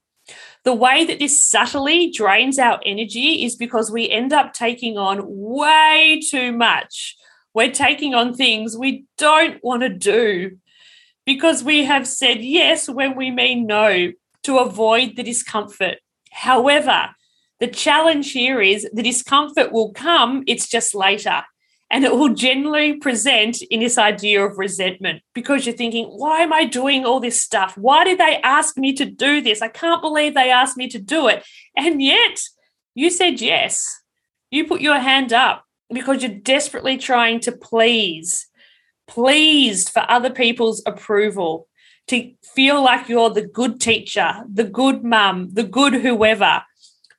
The 0.64 0.74
way 0.74 1.04
that 1.04 1.18
this 1.18 1.46
subtly 1.46 2.10
drains 2.10 2.58
our 2.58 2.80
energy 2.84 3.44
is 3.44 3.54
because 3.54 3.90
we 3.90 4.08
end 4.08 4.32
up 4.32 4.54
taking 4.54 4.96
on 4.96 5.20
way 5.24 6.20
too 6.26 6.52
much. 6.52 7.16
We're 7.52 7.70
taking 7.70 8.14
on 8.14 8.34
things 8.34 8.76
we 8.76 9.04
don't 9.18 9.62
want 9.62 9.82
to 9.82 9.90
do 9.90 10.58
because 11.26 11.62
we 11.62 11.84
have 11.84 12.06
said 12.06 12.42
yes 12.42 12.88
when 12.88 13.14
we 13.14 13.30
mean 13.30 13.66
no 13.66 14.12
to 14.44 14.58
avoid 14.58 15.16
the 15.16 15.22
discomfort. 15.22 15.98
However, 16.32 17.10
the 17.60 17.68
challenge 17.68 18.32
here 18.32 18.60
is 18.60 18.88
the 18.92 19.02
discomfort 19.02 19.70
will 19.70 19.92
come, 19.92 20.42
it's 20.46 20.68
just 20.68 20.94
later. 20.94 21.44
And 21.90 22.04
it 22.04 22.12
will 22.12 22.34
generally 22.34 22.94
present 22.94 23.62
in 23.62 23.80
this 23.80 23.98
idea 23.98 24.44
of 24.44 24.58
resentment 24.58 25.22
because 25.34 25.64
you're 25.64 25.76
thinking, 25.76 26.06
why 26.06 26.40
am 26.40 26.52
I 26.52 26.64
doing 26.64 27.04
all 27.04 27.20
this 27.20 27.40
stuff? 27.40 27.76
Why 27.76 28.04
did 28.04 28.18
they 28.18 28.40
ask 28.42 28.76
me 28.76 28.92
to 28.94 29.04
do 29.04 29.40
this? 29.40 29.62
I 29.62 29.68
can't 29.68 30.02
believe 30.02 30.34
they 30.34 30.50
asked 30.50 30.76
me 30.76 30.88
to 30.88 30.98
do 30.98 31.28
it. 31.28 31.44
And 31.76 32.02
yet 32.02 32.40
you 32.94 33.10
said 33.10 33.40
yes. 33.40 34.00
You 34.50 34.66
put 34.66 34.80
your 34.80 34.98
hand 34.98 35.32
up 35.32 35.64
because 35.92 36.22
you're 36.22 36.32
desperately 36.32 36.96
trying 36.96 37.40
to 37.40 37.52
please, 37.52 38.48
pleased 39.06 39.90
for 39.90 40.04
other 40.08 40.30
people's 40.30 40.82
approval 40.86 41.68
to 42.08 42.32
feel 42.42 42.82
like 42.82 43.08
you're 43.08 43.30
the 43.30 43.46
good 43.46 43.80
teacher, 43.80 44.44
the 44.50 44.64
good 44.64 45.04
mum, 45.04 45.50
the 45.52 45.64
good 45.64 45.94
whoever, 45.94 46.62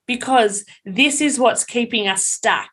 because 0.06 0.66
this 0.86 1.22
is 1.22 1.40
what's 1.40 1.64
keeping 1.64 2.08
us 2.08 2.26
stuck 2.26 2.70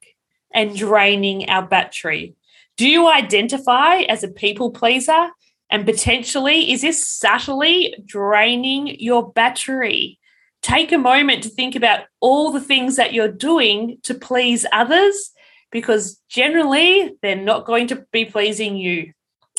and 0.55 0.77
draining 0.77 1.49
our 1.49 1.67
battery. 1.67 2.35
Do 2.77 2.89
you 2.89 3.09
identify 3.09 4.01
as 4.03 4.23
a 4.23 4.29
people 4.29 4.71
pleaser? 4.71 5.31
And 5.71 5.87
potentially, 5.87 6.73
is 6.73 6.83
this 6.83 7.07
subtly 7.07 7.95
draining 8.05 9.01
your 9.01 9.33
battery? 9.33 10.19
Take 10.63 10.93
a 10.93 10.99
moment 10.99 11.43
to 11.43 11.49
think 11.49 11.75
about 11.75 12.05
all 12.21 12.53
the 12.53 12.61
things 12.61 12.97
that 12.97 13.13
you're 13.13 13.29
doing 13.29 13.99
to 14.03 14.15
please 14.15 14.67
others, 14.73 15.33
because 15.71 16.21
generally, 16.29 17.17
they're 17.23 17.37
not 17.37 17.67
going 17.67 17.87
to 17.89 18.07
be 18.13 18.25
pleasing 18.25 18.77
you 18.77 19.13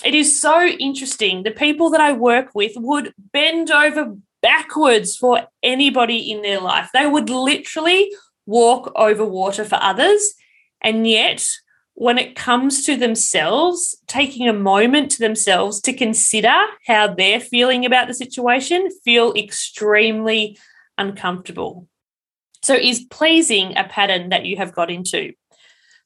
it 0.03 0.13
is 0.13 0.39
so 0.39 0.65
interesting. 0.65 1.43
The 1.43 1.51
people 1.51 1.89
that 1.91 2.01
I 2.01 2.13
work 2.13 2.53
with 2.53 2.73
would 2.75 3.13
bend 3.31 3.71
over 3.71 4.15
backwards 4.41 5.15
for 5.15 5.47
anybody 5.61 6.31
in 6.31 6.41
their 6.41 6.59
life. 6.59 6.89
They 6.93 7.07
would 7.07 7.29
literally 7.29 8.11
walk 8.45 8.91
over 8.95 9.25
water 9.25 9.63
for 9.63 9.77
others. 9.81 10.33
And 10.83 11.07
yet, 11.07 11.47
when 11.95 12.17
it 12.17 12.35
comes 12.35 12.85
to 12.85 12.97
themselves, 12.97 13.95
taking 14.07 14.47
a 14.47 14.53
moment 14.53 15.11
to 15.11 15.19
themselves 15.19 15.79
to 15.81 15.93
consider 15.93 16.53
how 16.87 17.13
they're 17.13 17.39
feeling 17.39 17.85
about 17.85 18.07
the 18.07 18.13
situation, 18.13 18.89
feel 19.03 19.33
extremely 19.33 20.57
uncomfortable. 20.97 21.87
So, 22.61 22.75
is 22.75 23.05
pleasing 23.09 23.77
a 23.77 23.83
pattern 23.83 24.29
that 24.29 24.45
you 24.45 24.57
have 24.57 24.73
got 24.73 24.89
into? 24.89 25.33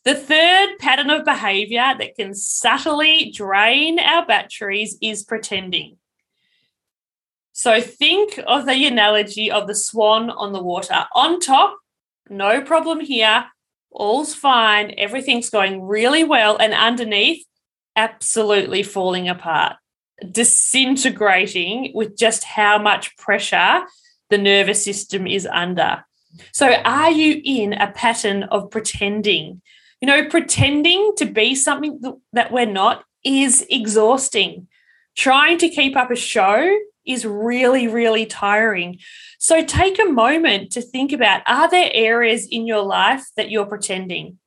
The 0.03 0.15
third 0.15 0.77
pattern 0.79 1.09
of 1.09 1.25
behavior 1.25 1.93
that 1.97 2.15
can 2.15 2.33
subtly 2.33 3.31
drain 3.31 3.99
our 3.99 4.25
batteries 4.25 4.97
is 5.01 5.23
pretending. 5.23 5.97
So 7.51 7.81
think 7.81 8.39
of 8.45 8.67
the 8.67 8.85
analogy 8.85 9.49
of 9.49 9.67
the 9.67 9.73
swan 9.73 10.29
on 10.29 10.53
the 10.53 10.61
water. 10.61 11.07
On 11.15 11.39
top, 11.39 11.75
no 12.29 12.61
problem 12.61 12.99
here, 12.99 13.47
all's 13.97 14.33
fine, 14.33 14.93
everything's 14.97 15.49
going 15.49 15.83
really 15.83 16.23
well. 16.23 16.57
And 16.57 16.73
underneath, 16.73 17.45
absolutely 17.95 18.83
falling 18.83 19.27
apart, 19.27 19.75
disintegrating 20.31 21.91
with 21.93 22.17
just 22.17 22.43
how 22.43 22.77
much 22.77 23.17
pressure 23.17 23.81
the 24.29 24.37
nervous 24.37 24.83
system 24.83 25.27
is 25.27 25.45
under. 25.45 26.05
So, 26.53 26.71
are 26.71 27.11
you 27.11 27.41
in 27.43 27.73
a 27.73 27.91
pattern 27.91 28.43
of 28.43 28.69
pretending? 28.69 29.61
You 30.01 30.07
know, 30.07 30.25
pretending 30.29 31.13
to 31.17 31.25
be 31.25 31.55
something 31.55 31.99
that 32.33 32.51
we're 32.51 32.65
not 32.65 33.03
is 33.23 33.65
exhausting. 33.69 34.67
Trying 35.15 35.57
to 35.59 35.69
keep 35.69 35.95
up 35.95 36.11
a 36.11 36.15
show 36.15 36.77
is 37.07 37.25
really, 37.25 37.87
really 37.87 38.25
tiring. 38.25 38.99
So 39.39 39.63
take 39.63 39.99
a 39.99 40.05
moment 40.05 40.71
to 40.73 40.81
think 40.81 41.11
about 41.11 41.41
are 41.47 41.69
there 41.69 41.89
areas 41.93 42.47
in 42.47 42.67
your 42.67 42.81
life 42.81 43.25
that 43.35 43.49
you're 43.49 43.65
pretending? 43.65 44.39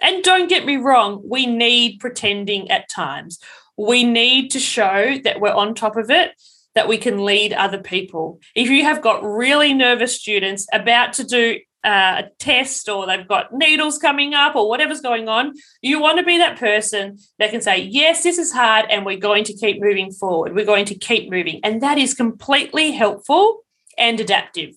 And 0.00 0.22
don't 0.22 0.48
get 0.48 0.64
me 0.64 0.76
wrong, 0.76 1.22
we 1.24 1.46
need 1.46 2.00
pretending 2.00 2.70
at 2.70 2.88
times. 2.88 3.38
We 3.76 4.04
need 4.04 4.50
to 4.52 4.60
show 4.60 5.18
that 5.24 5.40
we're 5.40 5.52
on 5.52 5.74
top 5.74 5.96
of 5.96 6.10
it, 6.10 6.32
that 6.74 6.88
we 6.88 6.98
can 6.98 7.24
lead 7.24 7.52
other 7.52 7.78
people. 7.78 8.40
If 8.54 8.68
you 8.70 8.84
have 8.84 9.02
got 9.02 9.22
really 9.22 9.74
nervous 9.74 10.18
students 10.18 10.66
about 10.72 11.12
to 11.14 11.24
do 11.24 11.58
uh, 11.84 12.22
a 12.24 12.30
test 12.38 12.88
or 12.88 13.06
they've 13.06 13.28
got 13.28 13.52
needles 13.52 13.98
coming 13.98 14.34
up 14.34 14.56
or 14.56 14.68
whatever's 14.68 15.00
going 15.00 15.28
on, 15.28 15.54
you 15.80 16.00
want 16.00 16.18
to 16.18 16.24
be 16.24 16.38
that 16.38 16.58
person 16.58 17.18
that 17.38 17.50
can 17.50 17.60
say, 17.60 17.78
Yes, 17.78 18.22
this 18.22 18.38
is 18.38 18.52
hard, 18.52 18.86
and 18.90 19.06
we're 19.06 19.18
going 19.18 19.44
to 19.44 19.54
keep 19.54 19.80
moving 19.80 20.10
forward. 20.10 20.54
We're 20.54 20.64
going 20.64 20.86
to 20.86 20.94
keep 20.94 21.30
moving. 21.30 21.60
And 21.62 21.80
that 21.82 21.98
is 21.98 22.14
completely 22.14 22.92
helpful 22.92 23.60
and 23.96 24.20
adaptive. 24.20 24.74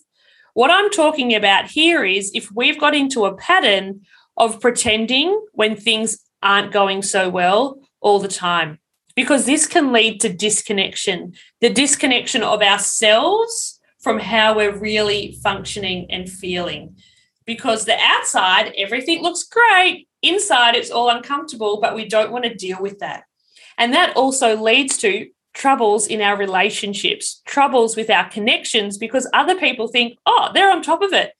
What 0.53 0.71
I'm 0.71 0.89
talking 0.89 1.33
about 1.33 1.65
here 1.71 2.03
is 2.03 2.31
if 2.33 2.51
we've 2.51 2.79
got 2.79 2.93
into 2.93 3.25
a 3.25 3.35
pattern 3.35 4.01
of 4.37 4.59
pretending 4.59 5.39
when 5.53 5.75
things 5.75 6.19
aren't 6.43 6.71
going 6.71 7.01
so 7.01 7.29
well 7.29 7.79
all 8.01 8.19
the 8.19 8.27
time, 8.27 8.79
because 9.15 9.45
this 9.45 9.67
can 9.67 9.91
lead 9.91 10.19
to 10.21 10.33
disconnection, 10.33 11.33
the 11.61 11.69
disconnection 11.69 12.43
of 12.43 12.61
ourselves 12.61 13.79
from 14.01 14.19
how 14.19 14.55
we're 14.55 14.77
really 14.77 15.37
functioning 15.43 16.07
and 16.09 16.29
feeling. 16.29 16.95
Because 17.45 17.85
the 17.85 17.97
outside, 17.99 18.73
everything 18.77 19.21
looks 19.21 19.43
great. 19.43 20.07
Inside, 20.21 20.75
it's 20.75 20.91
all 20.91 21.09
uncomfortable, 21.09 21.79
but 21.81 21.95
we 21.95 22.07
don't 22.07 22.31
want 22.31 22.45
to 22.45 22.53
deal 22.53 22.81
with 22.81 22.99
that. 22.99 23.23
And 23.77 23.93
that 23.93 24.15
also 24.15 24.55
leads 24.55 24.97
to 24.97 25.27
troubles 25.53 26.07
in 26.07 26.21
our 26.21 26.37
relationships, 26.37 27.41
troubles 27.45 27.95
with 27.95 28.09
our 28.09 28.29
connections, 28.29 28.97
because 28.97 29.27
other 29.33 29.55
people 29.55 29.87
think, 29.87 30.17
oh, 30.25 30.49
they're 30.53 30.71
on 30.71 30.81
top 30.81 31.01
of 31.01 31.13
it. 31.13 31.33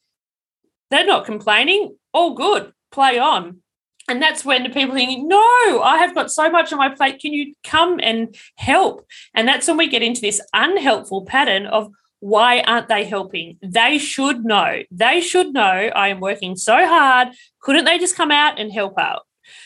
They're 0.89 1.06
not 1.06 1.26
complaining. 1.26 1.95
All 2.13 2.34
good. 2.34 2.74
Play 2.91 3.17
on. 3.19 3.62
And 4.10 4.21
that's 4.21 4.43
when 4.43 4.63
the 4.63 4.69
people 4.69 4.95
think, 4.95 5.26
no, 5.26 5.82
I 5.82 5.97
have 6.00 6.15
got 6.15 6.32
so 6.32 6.50
much 6.50 6.74
on 6.74 6.80
my 6.80 6.89
plate. 6.89 7.21
Can 7.21 7.32
you 7.32 7.54
come 7.63 8.00
and 8.02 8.36
help? 8.56 9.06
And 9.34 9.47
that's 9.47 9.67
when 9.67 9.78
we 9.78 9.88
get 9.88 10.02
into 10.02 10.19
this 10.19 10.41
unhelpful 10.54 11.26
pattern 11.26 11.67
of, 11.67 11.93
why 12.22 12.62
aren't 12.62 12.88
they 12.88 13.04
helping? 13.04 13.58
They 13.62 13.98
should 13.98 14.46
know. 14.46 14.84
They 14.92 15.20
should 15.22 15.54
know 15.54 15.62
I 15.96 16.08
am 16.10 16.20
working 16.20 16.56
so 16.56 16.88
hard. 16.88 17.30
Couldn't 17.60 17.86
they 17.86 17.98
just 17.98 18.16
come 18.16 18.32
out 18.32 18.60
and 18.60 18.72
help 18.72 18.98
out? 18.98 19.24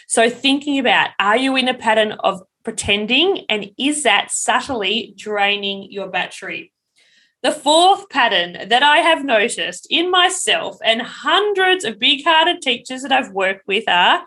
So, 0.08 0.30
thinking 0.30 0.80
about 0.80 1.10
are 1.20 1.38
you 1.38 1.56
in 1.58 1.68
a 1.68 1.74
pattern 1.74 2.14
of 2.14 2.42
pretending 2.64 3.46
and 3.50 3.72
is 3.78 4.04
that 4.04 4.32
subtly 4.32 5.14
draining 5.18 5.92
your 5.92 6.08
battery? 6.08 6.72
The 7.44 7.52
fourth 7.52 8.10
pattern 8.10 8.70
that 8.70 8.82
I 8.82 9.00
have 9.00 9.26
noticed 9.26 9.86
in 9.90 10.10
myself 10.10 10.78
and 10.84 11.02
hundreds 11.02 11.84
of 11.84 12.00
big 12.00 12.24
hearted 12.24 12.62
teachers 12.62 13.02
that 13.04 13.12
I've 13.12 13.32
worked 13.32 13.68
with 13.68 13.84
are 13.88 14.26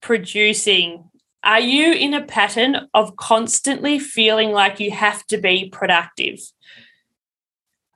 producing. 0.00 1.10
Are 1.42 1.60
you 1.60 1.92
in 1.92 2.14
a 2.14 2.24
pattern 2.24 2.88
of 2.94 3.16
constantly 3.16 3.98
feeling 3.98 4.52
like 4.52 4.80
you 4.80 4.92
have 4.92 5.26
to 5.26 5.38
be 5.38 5.68
productive? 5.68 6.38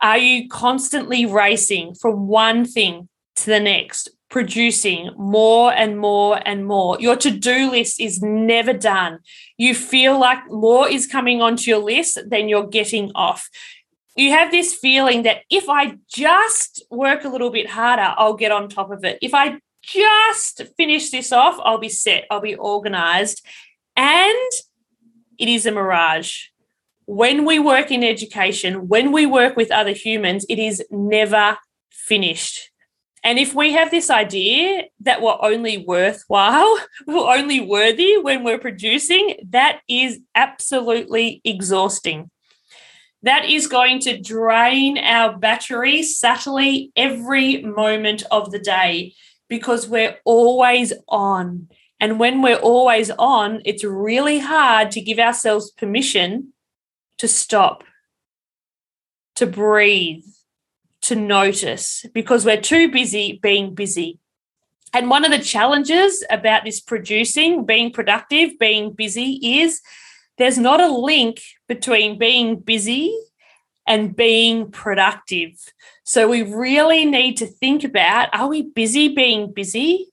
Are 0.03 0.19
you 0.19 0.49
constantly 0.49 1.25
racing 1.27 1.95
from 1.95 2.27
one 2.27 2.65
thing 2.65 3.09
to 3.37 3.47
the 3.47 3.61
next, 3.61 4.11
producing 4.29 5.11
more 5.17 5.73
and 5.73 5.97
more 5.97 6.41
and 6.45 6.67
more? 6.67 7.01
Your 7.01 7.15
to 7.17 7.31
do 7.31 7.71
list 7.71 8.01
is 8.01 8.21
never 8.21 8.73
done. 8.73 9.21
You 9.57 9.77
feel 9.77 10.19
like 10.19 10.51
more 10.51 10.89
is 10.89 11.07
coming 11.07 11.41
onto 11.41 11.71
your 11.71 11.79
list 11.79 12.19
than 12.27 12.49
you're 12.49 12.67
getting 12.67 13.13
off. 13.15 13.49
You 14.17 14.33
have 14.33 14.51
this 14.51 14.75
feeling 14.75 15.23
that 15.23 15.43
if 15.49 15.69
I 15.69 15.99
just 16.13 16.85
work 16.91 17.25
a 17.25 17.29
little 17.29 17.51
bit 17.51 17.71
harder, 17.71 18.13
I'll 18.17 18.35
get 18.35 18.51
on 18.51 18.69
top 18.69 18.91
of 18.91 19.05
it. 19.05 19.19
If 19.23 19.33
I 19.35 19.59
just 19.83 20.63
finish 20.77 21.11
this 21.11 21.31
off, 21.31 21.59
I'll 21.63 21.79
be 21.79 21.89
set, 21.89 22.27
I'll 22.29 22.41
be 22.41 22.57
organized. 22.57 23.47
And 23.97 24.51
it 25.39 25.49
is 25.49 25.65
a 25.65 25.71
mirage 25.71 26.49
when 27.07 27.45
we 27.45 27.59
work 27.59 27.91
in 27.91 28.05
education, 28.05 28.89
when 28.89 29.13
we 29.13 29.27
work 29.27 29.57
with 29.57 29.71
other 29.71 29.93
humans, 29.93 30.47
it 30.49 30.59
is 30.59 30.83
never 30.91 31.59
finished. 31.91 32.71
And 33.25 33.39
if 33.39 33.55
we 33.55 33.73
have 33.73 33.91
this 33.91 34.11
idea 34.11 34.85
that 35.01 35.23
we're 35.23 35.39
only 35.41 35.79
worthwhile, 35.79 36.79
we're 37.07 37.35
only 37.35 37.61
worthy 37.61 38.17
when 38.17 38.43
we're 38.43 38.59
producing, 38.59 39.37
that 39.51 39.81
is 39.89 40.21
absolutely 40.35 41.41
exhausting. 41.45 42.31
That 43.23 43.45
is 43.45 43.69
going 43.69 44.01
to 44.01 44.21
drain 44.21 44.99
our 44.99 45.39
battery 45.39 46.03
subtly 46.03 46.91
every 46.97 47.63
moment 47.63 48.25
of 48.33 48.51
the 48.51 48.59
day 48.59 49.15
because 49.49 49.89
we're 49.89 50.17
always 50.25 50.93
on. 51.09 51.69
And 52.01 52.19
when 52.19 52.43
we're 52.43 52.57
always 52.57 53.11
on, 53.13 53.63
it's 53.65 53.85
really 53.85 54.41
hard 54.41 54.91
to 54.93 55.01
give 55.01 55.21
ourselves 55.21 55.71
permission 55.71 56.53
to 57.19 57.29
stop, 57.29 57.85
to 59.37 59.47
breathe, 59.47 60.25
to 61.03 61.17
notice, 61.17 62.07
because 62.13 62.45
we're 62.45 62.61
too 62.61 62.91
busy 62.91 63.39
being 63.43 63.75
busy. 63.75 64.19
And 64.95 65.09
one 65.09 65.25
of 65.25 65.31
the 65.31 65.39
challenges 65.39 66.25
about 66.31 66.65
this 66.65 66.81
producing, 66.81 67.65
being 67.65 67.93
productive, 67.93 68.59
being 68.59 68.93
busy 68.93 69.41
is 69.43 69.81
there's 70.39 70.59
not 70.59 70.81
a 70.81 70.89
link 70.89 71.41
between 71.67 72.19
being 72.19 72.57
busy 72.61 73.17
and 73.87 74.15
being 74.15 74.71
productive. 74.71 75.53
So 76.05 76.29
we 76.29 76.43
really 76.43 77.05
need 77.05 77.37
to 77.39 77.47
think 77.47 77.85
about 77.85 78.29
are 78.33 78.49
we 78.49 78.63
busy 78.63 79.09
being 79.09 79.53
busy 79.53 80.09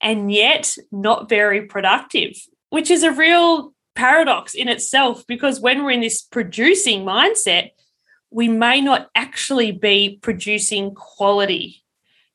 and 0.00 0.32
yet 0.32 0.76
not 0.90 1.28
very 1.28 1.66
productive, 1.66 2.36
which 2.70 2.90
is 2.90 3.02
a 3.02 3.12
real 3.12 3.74
paradox 3.94 4.54
in 4.54 4.68
itself 4.68 5.26
because 5.26 5.60
when 5.60 5.84
we're 5.84 5.90
in 5.92 6.00
this 6.00 6.22
producing 6.22 7.04
mindset, 7.04 7.70
we 8.30 8.48
may 8.48 8.80
not 8.80 9.10
actually 9.14 9.72
be 9.72 10.18
producing 10.22 10.94
quality 10.94 11.82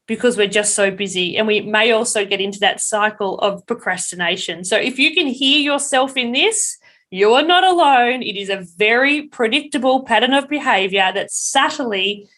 because 0.08 0.38
we're 0.38 0.48
just 0.48 0.74
so 0.74 0.89
busy. 0.89 1.38
And 1.38 1.48
we 1.48 1.62
may 1.62 1.91
also 1.91 2.26
get 2.26 2.39
into 2.39 2.60
that 2.60 2.80
cycle 2.80 3.38
of 3.39 3.65
procrastination. 3.65 4.63
So 4.63 4.78
if 4.78 4.98
you 4.98 5.13
can 5.13 5.28
hear 5.28 5.60
yourself 5.60 6.15
in 6.15 6.32
this, 6.32 6.78
you 7.10 7.34
are 7.34 7.43
not 7.43 7.63
alone. 7.63 8.22
It 8.22 8.38
is 8.38 8.50
a 8.50 8.65
very 8.78 9.24
predictable 9.24 10.04
pattern 10.04 10.34
of 10.34 10.48
behavior 10.48 11.12
that 11.13 11.32
subtly 11.32 12.30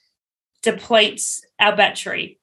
depletes 0.62 1.46
our 1.60 1.76
battery. 1.76 2.40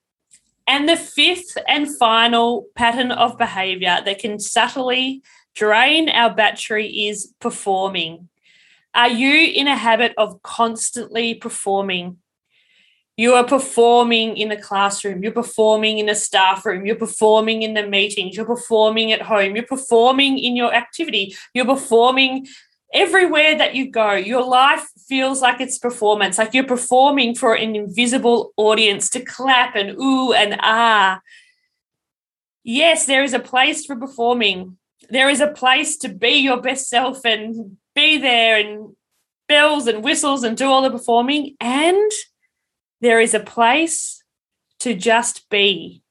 And 0.67 0.89
the 0.89 0.97
fifth 0.97 1.57
and 1.67 1.95
final 1.97 2.67
pattern 2.75 3.11
of 3.11 3.37
behavior 3.37 3.99
that 4.03 4.19
can 4.19 4.39
subtly 4.39 5.23
drain 5.57 6.07
our 6.09 6.33
battery 6.33 7.07
is 7.07 7.33
performing. 7.41 8.29
Are 8.93 9.09
you 9.09 9.51
in 9.53 9.67
a 9.67 9.75
habit 9.75 10.13
of 10.17 10.41
constantly 10.43 11.33
performing? 11.33 12.17
You 13.17 13.33
are 13.33 13.43
performing 13.43 14.37
in 14.37 14.49
the 14.49 14.57
classroom, 14.57 15.23
you're 15.23 15.31
performing 15.31 15.97
in 15.97 16.07
a 16.07 16.13
staff 16.13 16.63
room, 16.63 16.85
you're 16.85 16.95
performing 16.95 17.63
in 17.63 17.73
the 17.73 17.87
meetings, 17.87 18.35
you're 18.35 18.45
performing 18.45 19.11
at 19.11 19.23
home, 19.23 19.55
you're 19.55 19.65
performing 19.65 20.37
in 20.37 20.55
your 20.55 20.71
activity, 20.71 21.35
you're 21.55 21.65
performing 21.65 22.45
everywhere 22.93 23.57
that 23.57 23.73
you 23.73 23.89
go. 23.89 24.13
Your 24.13 24.45
life 24.45 24.87
feels 25.07 25.41
like 25.41 25.59
it's 25.59 25.79
performance, 25.79 26.37
like 26.37 26.53
you're 26.53 26.63
performing 26.63 27.33
for 27.33 27.55
an 27.55 27.75
invisible 27.75 28.53
audience 28.55 29.09
to 29.09 29.19
clap 29.21 29.75
and 29.75 29.99
ooh 29.99 30.33
and 30.33 30.55
ah. 30.61 31.19
Yes, 32.63 33.07
there 33.07 33.23
is 33.23 33.33
a 33.33 33.39
place 33.39 33.85
for 33.85 33.95
performing, 33.95 34.77
there 35.09 35.29
is 35.29 35.39
a 35.39 35.47
place 35.47 35.97
to 35.97 36.09
be 36.09 36.39
your 36.39 36.61
best 36.61 36.87
self 36.87 37.23
and 37.25 37.77
be 37.95 38.17
there 38.17 38.57
and 38.57 38.95
bells 39.47 39.87
and 39.87 40.03
whistles 40.03 40.43
and 40.43 40.57
do 40.57 40.65
all 40.65 40.81
the 40.81 40.91
performing. 40.91 41.55
And 41.59 42.11
there 43.01 43.19
is 43.19 43.33
a 43.33 43.39
place 43.39 44.23
to 44.79 44.93
just 44.93 45.49
be, 45.49 46.03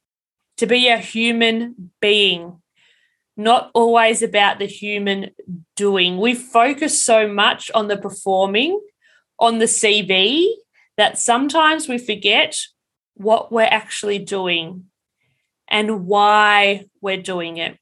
to 0.56 0.66
be 0.66 0.88
a 0.88 0.98
human 0.98 1.92
being, 2.00 2.62
not 3.37 3.70
always 3.74 4.22
about 4.22 4.59
the 4.59 4.66
human 4.66 5.30
doing. 5.76 6.18
We 6.18 6.35
focus 6.35 7.04
so 7.04 7.28
much 7.28 7.70
on 7.72 7.88
the 7.88 7.96
performing, 7.96 8.80
on 9.38 9.59
the 9.59 9.66
CV, 9.66 10.46
that 10.96 11.18
sometimes 11.18 11.88
we 11.88 11.98
forget 11.98 12.56
what 13.14 13.52
we're 13.52 13.62
actually 13.62 14.18
doing 14.18 14.85
and 15.68 16.06
why 16.06 16.87
we're 17.00 17.20
doing 17.20 17.59
it 17.59 17.78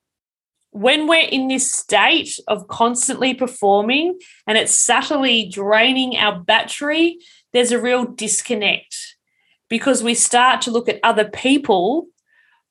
when 0.75 1.07
we're 1.07 1.29
in 1.29 1.47
this 1.47 1.71
state 1.71 2.37
of 2.49 2.67
constantly 2.67 3.33
performing 3.33 4.19
and 4.45 4.59
it's 4.59 4.75
subtly 4.75 5.49
draining 5.49 6.17
our 6.17 6.41
battery, 6.41 7.19
there's 7.53 7.71
a 7.71 7.81
real 7.81 8.05
disconnect 8.05 9.15
because 9.69 10.03
we 10.03 10.15
start 10.15 10.63
to 10.63 10.73
look 10.73 10.89
at 10.89 10.99
other 11.05 11.27
people 11.27 12.09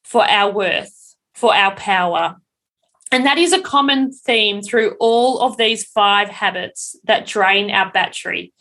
for 0.04 0.30
our 0.30 0.52
worth, 0.52 1.16
for 1.34 1.56
our 1.56 1.74
power. 1.76 2.36
And 3.10 3.26
that 3.26 3.38
is 3.38 3.54
a 3.54 3.62
common 3.62 4.12
theme 4.12 4.62
through 4.62 4.98
all 5.00 5.40
of 5.40 5.56
these 5.56 5.86
five 5.86 6.28
habits 6.28 6.98
that 7.06 7.26
drain 7.26 7.72
our 7.72 7.90
battery 7.90 8.52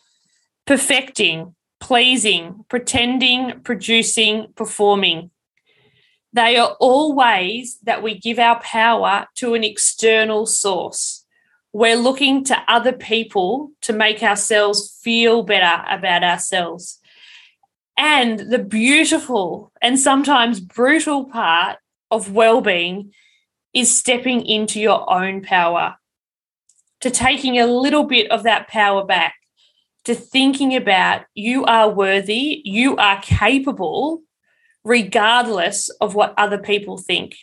perfecting, 0.66 1.56
pleasing, 1.80 2.64
pretending, 2.68 3.58
producing, 3.64 4.52
performing. 4.54 5.31
They 6.32 6.56
are 6.56 6.76
all 6.80 7.14
ways 7.14 7.78
that 7.82 8.02
we 8.02 8.18
give 8.18 8.38
our 8.38 8.58
power 8.60 9.26
to 9.36 9.54
an 9.54 9.64
external 9.64 10.46
source. 10.46 11.24
We're 11.74 11.96
looking 11.96 12.44
to 12.44 12.62
other 12.68 12.92
people 12.92 13.72
to 13.82 13.92
make 13.92 14.22
ourselves 14.22 14.98
feel 15.02 15.42
better 15.42 15.84
about 15.88 16.22
ourselves. 16.22 16.98
And 17.96 18.40
the 18.40 18.58
beautiful 18.58 19.72
and 19.82 19.98
sometimes 19.98 20.60
brutal 20.60 21.26
part 21.26 21.78
of 22.10 22.32
well-being 22.32 23.12
is 23.74 23.94
stepping 23.94 24.44
into 24.44 24.80
your 24.80 25.10
own 25.12 25.42
power, 25.42 25.96
to 27.00 27.10
taking 27.10 27.58
a 27.58 27.66
little 27.66 28.04
bit 28.04 28.30
of 28.30 28.42
that 28.42 28.68
power 28.68 29.04
back, 29.04 29.34
to 30.04 30.14
thinking 30.14 30.74
about 30.74 31.22
you 31.34 31.64
are 31.64 31.88
worthy, 31.88 32.60
you 32.64 32.96
are 32.96 33.20
capable, 33.22 34.22
regardless 34.84 35.88
of 36.00 36.14
what 36.14 36.34
other 36.36 36.58
people 36.58 36.98
think. 36.98 37.36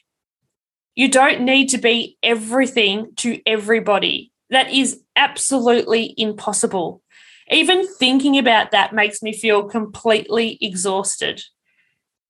You 0.95 1.07
don't 1.07 1.41
need 1.41 1.69
to 1.69 1.77
be 1.77 2.17
everything 2.21 3.11
to 3.17 3.39
everybody. 3.45 4.31
That 4.49 4.71
is 4.71 5.01
absolutely 5.15 6.13
impossible. 6.17 7.01
Even 7.49 7.87
thinking 7.95 8.37
about 8.37 8.71
that 8.71 8.93
makes 8.93 9.21
me 9.21 9.33
feel 9.33 9.63
completely 9.63 10.57
exhausted. 10.61 11.41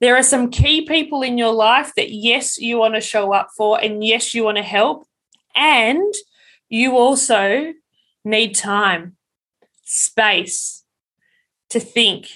There 0.02 0.15
are 0.15 0.24
some 0.24 0.50
key 0.50 0.86
people 0.86 1.24
in 1.24 1.38
your 1.38 1.52
life 1.52 1.93
that, 1.95 2.12
yes, 2.12 2.58
you 2.58 2.78
want 2.78 2.95
to 2.95 3.02
show 3.02 3.34
up 3.34 3.50
for, 3.58 3.82
and 3.84 4.04
yes, 4.04 4.34
you 4.34 4.43
want 4.45 4.58
to 4.58 4.63
help. 4.63 5.06
And 5.56 6.13
you 6.69 6.95
also 6.98 7.74
need 8.24 8.56
time, 8.56 9.17
space 9.84 10.84
to 11.69 11.80
think 11.80 12.28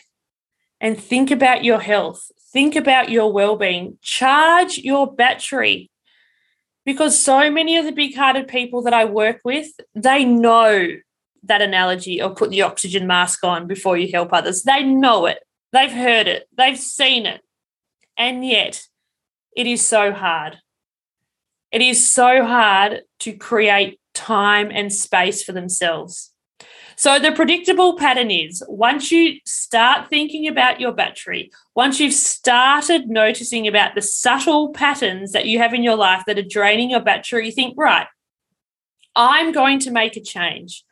and 0.81 0.99
think 0.99 1.31
about 1.31 1.63
your 1.63 1.79
health, 1.79 2.31
Think 2.53 2.75
about 2.75 3.09
your 3.09 3.33
well 3.33 3.57
being, 3.57 3.97
charge 4.01 4.77
your 4.77 5.11
battery. 5.11 5.89
Because 6.85 7.17
so 7.17 7.49
many 7.49 7.77
of 7.77 7.85
the 7.85 7.91
big 7.91 8.15
hearted 8.15 8.47
people 8.47 8.83
that 8.83 8.93
I 8.93 9.05
work 9.05 9.39
with, 9.43 9.67
they 9.95 10.23
know, 10.23 10.89
that 11.45 11.61
analogy 11.61 12.21
of 12.21 12.35
put 12.37 12.51
the 12.51 12.61
oxygen 12.61 13.07
mask 13.07 13.43
on 13.43 13.67
before 13.67 13.97
you 13.97 14.09
help 14.11 14.31
others. 14.31 14.63
They 14.63 14.83
know 14.83 15.25
it, 15.25 15.39
they've 15.71 15.91
heard 15.91 16.27
it, 16.27 16.47
they've 16.55 16.77
seen 16.77 17.25
it. 17.25 17.41
And 18.17 18.45
yet, 18.45 18.83
it 19.55 19.67
is 19.67 19.85
so 19.85 20.13
hard. 20.13 20.59
It 21.71 21.81
is 21.81 22.07
so 22.07 22.45
hard 22.45 23.01
to 23.21 23.33
create 23.33 23.99
time 24.13 24.69
and 24.71 24.93
space 24.93 25.43
for 25.43 25.53
themselves. 25.53 26.32
So, 26.95 27.19
the 27.19 27.31
predictable 27.31 27.97
pattern 27.97 28.31
is 28.31 28.63
once 28.67 29.11
you 29.11 29.39
start 29.45 30.09
thinking 30.09 30.47
about 30.47 30.79
your 30.79 30.91
battery, 30.91 31.51
once 31.75 31.99
you've 31.99 32.13
started 32.13 33.09
noticing 33.09 33.67
about 33.67 33.95
the 33.95 34.01
subtle 34.01 34.71
patterns 34.71 35.31
that 35.31 35.45
you 35.45 35.59
have 35.59 35.73
in 35.73 35.83
your 35.83 35.95
life 35.95 36.23
that 36.27 36.37
are 36.37 36.43
draining 36.43 36.89
your 36.89 37.01
battery, 37.01 37.47
you 37.47 37.51
think, 37.51 37.75
right, 37.77 38.07
I'm 39.15 39.51
going 39.51 39.79
to 39.79 39.91
make 39.91 40.15
a 40.15 40.21
change. 40.21 40.83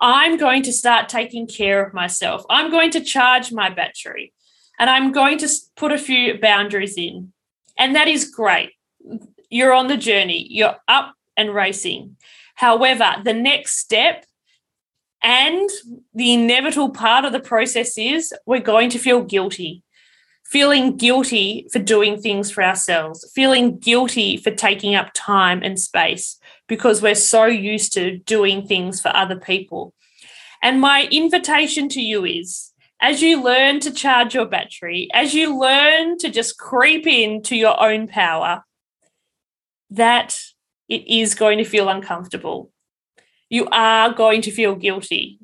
I'm 0.00 0.36
going 0.36 0.62
to 0.64 0.72
start 0.72 1.08
taking 1.08 1.46
care 1.46 1.84
of 1.84 1.94
myself. 1.94 2.44
I'm 2.50 2.70
going 2.70 2.90
to 2.90 3.00
charge 3.00 3.52
my 3.52 3.70
battery 3.70 4.32
and 4.78 4.90
I'm 4.90 5.12
going 5.12 5.38
to 5.38 5.48
put 5.76 5.92
a 5.92 5.98
few 5.98 6.38
boundaries 6.38 6.98
in. 6.98 7.32
And 7.78 7.94
that 7.94 8.08
is 8.08 8.30
great. 8.30 8.72
You're 9.48 9.72
on 9.72 9.86
the 9.86 9.96
journey, 9.96 10.46
you're 10.50 10.76
up 10.88 11.14
and 11.36 11.54
racing. 11.54 12.16
However, 12.56 13.16
the 13.22 13.34
next 13.34 13.78
step 13.78 14.25
and 15.22 15.68
the 16.14 16.32
inevitable 16.32 16.90
part 16.90 17.24
of 17.24 17.32
the 17.32 17.40
process 17.40 17.96
is 17.98 18.32
we're 18.46 18.60
going 18.60 18.90
to 18.90 18.98
feel 18.98 19.22
guilty. 19.22 19.82
Feeling 20.44 20.96
guilty 20.96 21.66
for 21.72 21.80
doing 21.80 22.20
things 22.20 22.52
for 22.52 22.62
ourselves, 22.62 23.28
feeling 23.34 23.78
guilty 23.78 24.36
for 24.36 24.52
taking 24.52 24.94
up 24.94 25.10
time 25.12 25.60
and 25.62 25.80
space 25.80 26.38
because 26.68 27.02
we're 27.02 27.16
so 27.16 27.46
used 27.46 27.92
to 27.94 28.18
doing 28.18 28.64
things 28.64 29.00
for 29.00 29.08
other 29.08 29.34
people. 29.34 29.92
And 30.62 30.80
my 30.80 31.08
invitation 31.10 31.88
to 31.90 32.00
you 32.00 32.24
is 32.24 32.72
as 33.00 33.22
you 33.22 33.42
learn 33.42 33.80
to 33.80 33.90
charge 33.90 34.34
your 34.34 34.46
battery, 34.46 35.08
as 35.12 35.34
you 35.34 35.58
learn 35.58 36.16
to 36.18 36.30
just 36.30 36.58
creep 36.58 37.06
into 37.06 37.56
your 37.56 37.80
own 37.82 38.06
power, 38.06 38.64
that 39.90 40.38
it 40.88 41.06
is 41.08 41.34
going 41.34 41.58
to 41.58 41.64
feel 41.64 41.88
uncomfortable. 41.88 42.70
You 43.48 43.68
are 43.70 44.12
going 44.12 44.42
to 44.42 44.50
feel 44.50 44.74
guilty. 44.74 45.38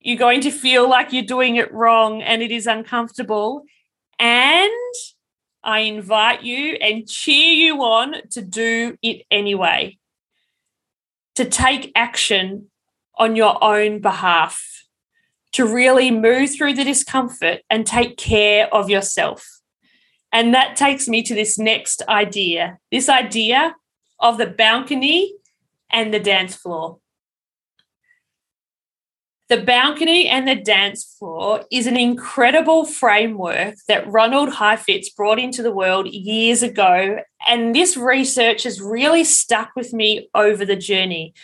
You're 0.00 0.18
going 0.18 0.40
to 0.42 0.50
feel 0.50 0.88
like 0.88 1.12
you're 1.12 1.22
doing 1.22 1.56
it 1.56 1.72
wrong 1.72 2.22
and 2.22 2.42
it 2.42 2.50
is 2.50 2.66
uncomfortable. 2.66 3.64
And 4.18 4.70
I 5.62 5.80
invite 5.80 6.42
you 6.42 6.74
and 6.74 7.08
cheer 7.08 7.52
you 7.52 7.82
on 7.82 8.14
to 8.30 8.42
do 8.42 8.96
it 9.02 9.24
anyway, 9.30 9.98
to 11.36 11.44
take 11.44 11.92
action 11.94 12.68
on 13.16 13.36
your 13.36 13.62
own 13.62 14.00
behalf, 14.00 14.84
to 15.52 15.66
really 15.66 16.10
move 16.10 16.54
through 16.54 16.74
the 16.74 16.84
discomfort 16.84 17.60
and 17.70 17.86
take 17.86 18.16
care 18.16 18.72
of 18.74 18.90
yourself. 18.90 19.46
And 20.32 20.54
that 20.54 20.76
takes 20.76 21.06
me 21.06 21.22
to 21.24 21.34
this 21.34 21.58
next 21.58 22.02
idea 22.08 22.78
this 22.90 23.08
idea 23.08 23.76
of 24.18 24.38
the 24.38 24.46
balcony 24.46 25.34
and 25.90 26.12
the 26.12 26.20
dance 26.20 26.56
floor. 26.56 26.98
The 29.52 29.60
balcony 29.60 30.28
and 30.28 30.48
the 30.48 30.54
dance 30.54 31.04
floor 31.18 31.64
is 31.70 31.86
an 31.86 31.98
incredible 31.98 32.86
framework 32.86 33.74
that 33.86 34.10
Ronald 34.10 34.48
Heifetz 34.48 35.10
brought 35.10 35.38
into 35.38 35.62
the 35.62 35.70
world 35.70 36.06
years 36.06 36.62
ago. 36.62 37.18
And 37.46 37.74
this 37.74 37.94
research 37.94 38.62
has 38.62 38.80
really 38.80 39.24
stuck 39.24 39.72
with 39.76 39.92
me 39.92 40.30
over 40.34 40.64
the 40.64 40.74
journey 40.74 41.34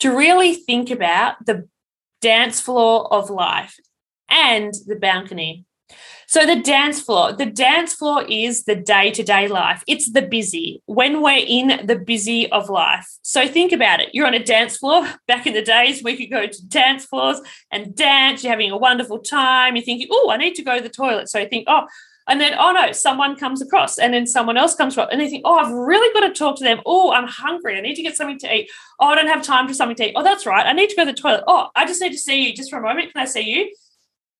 to 0.00 0.10
really 0.10 0.54
think 0.54 0.90
about 0.90 1.36
the 1.46 1.68
dance 2.20 2.60
floor 2.60 3.06
of 3.14 3.30
life 3.30 3.78
and 4.28 4.74
the 4.88 4.96
balcony. 4.96 5.64
So 6.32 6.46
the 6.46 6.62
dance 6.62 6.98
floor, 6.98 7.34
the 7.34 7.44
dance 7.44 7.92
floor 7.92 8.24
is 8.26 8.64
the 8.64 8.74
day-to-day 8.74 9.48
life. 9.48 9.84
It's 9.86 10.10
the 10.10 10.22
busy 10.22 10.80
when 10.86 11.20
we're 11.20 11.44
in 11.46 11.86
the 11.86 11.96
busy 11.96 12.50
of 12.50 12.70
life. 12.70 13.06
So 13.20 13.46
think 13.46 13.70
about 13.70 14.00
it. 14.00 14.08
You're 14.14 14.26
on 14.26 14.32
a 14.32 14.42
dance 14.42 14.78
floor. 14.78 15.06
Back 15.28 15.46
in 15.46 15.52
the 15.52 15.60
days, 15.60 16.02
we 16.02 16.16
could 16.16 16.30
go 16.30 16.46
to 16.46 16.66
dance 16.68 17.04
floors 17.04 17.38
and 17.70 17.94
dance. 17.94 18.42
You're 18.42 18.50
having 18.50 18.70
a 18.70 18.78
wonderful 18.78 19.18
time. 19.18 19.76
You're 19.76 19.84
thinking, 19.84 20.08
oh, 20.10 20.30
I 20.30 20.38
need 20.38 20.54
to 20.54 20.62
go 20.62 20.78
to 20.78 20.82
the 20.82 20.88
toilet. 20.88 21.28
So 21.28 21.38
you 21.38 21.48
think, 21.50 21.66
oh, 21.68 21.82
and 22.26 22.40
then, 22.40 22.54
oh 22.58 22.72
no, 22.72 22.92
someone 22.92 23.36
comes 23.36 23.60
across, 23.60 23.98
and 23.98 24.14
then 24.14 24.26
someone 24.26 24.56
else 24.56 24.74
comes 24.74 24.94
across, 24.94 25.10
and 25.12 25.20
they 25.20 25.28
think, 25.28 25.42
oh, 25.44 25.58
I've 25.58 25.72
really 25.72 26.10
got 26.14 26.26
to 26.26 26.32
talk 26.32 26.56
to 26.58 26.64
them. 26.64 26.80
Oh, 26.86 27.12
I'm 27.12 27.28
hungry. 27.28 27.76
I 27.76 27.82
need 27.82 27.96
to 27.96 28.02
get 28.02 28.16
something 28.16 28.38
to 28.38 28.54
eat. 28.54 28.70
Oh, 28.98 29.08
I 29.08 29.16
don't 29.16 29.26
have 29.26 29.42
time 29.42 29.68
for 29.68 29.74
something 29.74 29.96
to 29.96 30.08
eat. 30.08 30.14
Oh, 30.16 30.22
that's 30.22 30.46
right. 30.46 30.64
I 30.64 30.72
need 30.72 30.88
to 30.88 30.96
go 30.96 31.04
to 31.04 31.12
the 31.12 31.18
toilet. 31.20 31.44
Oh, 31.46 31.68
I 31.74 31.84
just 31.84 32.00
need 32.00 32.12
to 32.12 32.18
see 32.18 32.46
you 32.46 32.54
just 32.54 32.70
for 32.70 32.78
a 32.78 32.82
moment. 32.82 33.12
Can 33.12 33.20
I 33.20 33.26
see 33.26 33.42
you? 33.42 33.74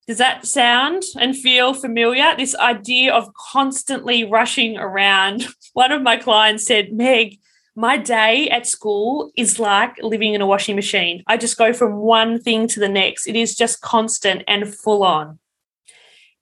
Does 0.06 0.18
that 0.18 0.46
sound 0.46 1.04
and 1.18 1.36
feel 1.36 1.74
familiar? 1.74 2.34
This 2.36 2.56
idea 2.56 3.14
of 3.14 3.32
constantly 3.34 4.24
rushing 4.24 4.76
around. 4.76 5.46
One 5.74 5.92
of 5.92 6.02
my 6.02 6.16
clients 6.16 6.66
said, 6.66 6.92
Meg, 6.92 7.38
my 7.76 7.96
day 7.96 8.50
at 8.50 8.66
school 8.66 9.30
is 9.36 9.58
like 9.58 9.96
living 10.02 10.34
in 10.34 10.40
a 10.40 10.46
washing 10.46 10.76
machine. 10.76 11.22
I 11.26 11.36
just 11.36 11.56
go 11.56 11.72
from 11.72 11.96
one 11.96 12.40
thing 12.40 12.66
to 12.68 12.80
the 12.80 12.88
next. 12.88 13.26
It 13.26 13.36
is 13.36 13.56
just 13.56 13.80
constant 13.80 14.42
and 14.46 14.74
full 14.74 15.04
on. 15.04 15.38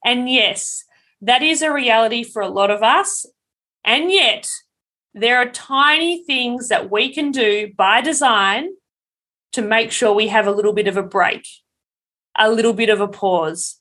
And 0.04 0.28
yes, 0.28 0.84
that 1.20 1.42
is 1.42 1.62
a 1.62 1.72
reality 1.72 2.24
for 2.24 2.42
a 2.42 2.48
lot 2.48 2.70
of 2.70 2.82
us. 2.82 3.26
And 3.84 4.10
yet, 4.10 4.48
there 5.12 5.36
are 5.36 5.50
tiny 5.50 6.24
things 6.24 6.68
that 6.68 6.90
we 6.90 7.12
can 7.12 7.30
do 7.30 7.72
by 7.76 8.00
design 8.00 8.70
to 9.52 9.62
make 9.62 9.92
sure 9.92 10.14
we 10.14 10.28
have 10.28 10.46
a 10.46 10.52
little 10.52 10.72
bit 10.72 10.88
of 10.88 10.96
a 10.96 11.02
break 11.02 11.44
a 12.40 12.50
little 12.50 12.72
bit 12.72 12.88
of 12.88 13.00
a 13.00 13.06
pause. 13.06 13.76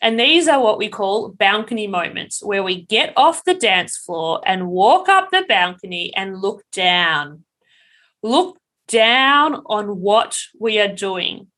And 0.00 0.18
these 0.18 0.48
are 0.48 0.62
what 0.62 0.78
we 0.78 0.88
call 0.88 1.30
balcony 1.30 1.86
moments, 1.86 2.42
where 2.42 2.62
we 2.62 2.82
get 2.82 3.12
off 3.16 3.44
the 3.44 3.54
dance 3.54 3.96
floor 3.96 4.40
and 4.46 4.68
walk 4.68 5.08
up 5.08 5.30
the 5.30 5.44
balcony 5.48 6.14
and 6.14 6.40
look 6.40 6.62
down. 6.72 7.44
Look 8.22 8.58
down 8.86 9.62
on 9.66 10.00
what 10.00 10.38
we 10.58 10.78
are 10.78 10.94
doing, 10.94 11.48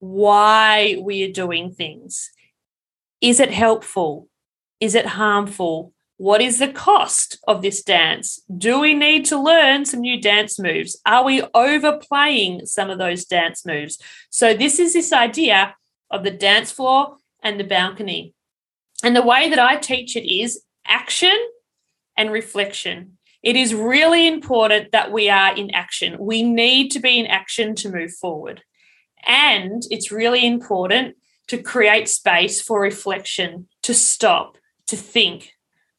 why 0.00 0.96
we 1.00 1.24
are 1.24 1.32
doing 1.32 1.72
things. 1.72 2.30
Is 3.20 3.40
it 3.40 3.52
helpful? 3.52 4.28
Is 4.80 4.94
it 4.94 5.06
harmful? 5.06 5.92
What 6.18 6.42
is 6.42 6.58
the 6.58 6.72
cost 6.72 7.38
of 7.46 7.62
this 7.62 7.80
dance? 7.82 8.42
Do 8.56 8.80
we 8.80 8.92
need 8.92 9.24
to 9.26 9.40
learn 9.40 9.84
some 9.84 10.00
new 10.00 10.20
dance 10.20 10.58
moves? 10.58 11.00
Are 11.06 11.24
we 11.24 11.44
overplaying 11.54 12.66
some 12.66 12.90
of 12.90 12.98
those 12.98 13.24
dance 13.24 13.64
moves? 13.64 14.00
So, 14.28 14.52
this 14.52 14.80
is 14.80 14.92
this 14.92 15.12
idea 15.12 15.76
of 16.10 16.24
the 16.24 16.32
dance 16.32 16.72
floor 16.72 17.18
and 17.40 17.58
the 17.58 17.64
balcony. 17.64 18.34
And 19.04 19.14
the 19.14 19.22
way 19.22 19.48
that 19.48 19.60
I 19.60 19.76
teach 19.76 20.16
it 20.16 20.28
is 20.28 20.60
action 20.84 21.38
and 22.16 22.32
reflection. 22.32 23.18
It 23.44 23.54
is 23.54 23.72
really 23.72 24.26
important 24.26 24.90
that 24.90 25.12
we 25.12 25.28
are 25.28 25.56
in 25.56 25.70
action. 25.70 26.16
We 26.18 26.42
need 26.42 26.90
to 26.90 26.98
be 26.98 27.20
in 27.20 27.26
action 27.26 27.76
to 27.76 27.92
move 27.92 28.12
forward. 28.12 28.64
And 29.24 29.84
it's 29.88 30.10
really 30.10 30.44
important 30.44 31.16
to 31.46 31.62
create 31.62 32.08
space 32.08 32.60
for 32.60 32.80
reflection, 32.80 33.68
to 33.82 33.94
stop, 33.94 34.58
to 34.88 34.96
think, 34.96 35.52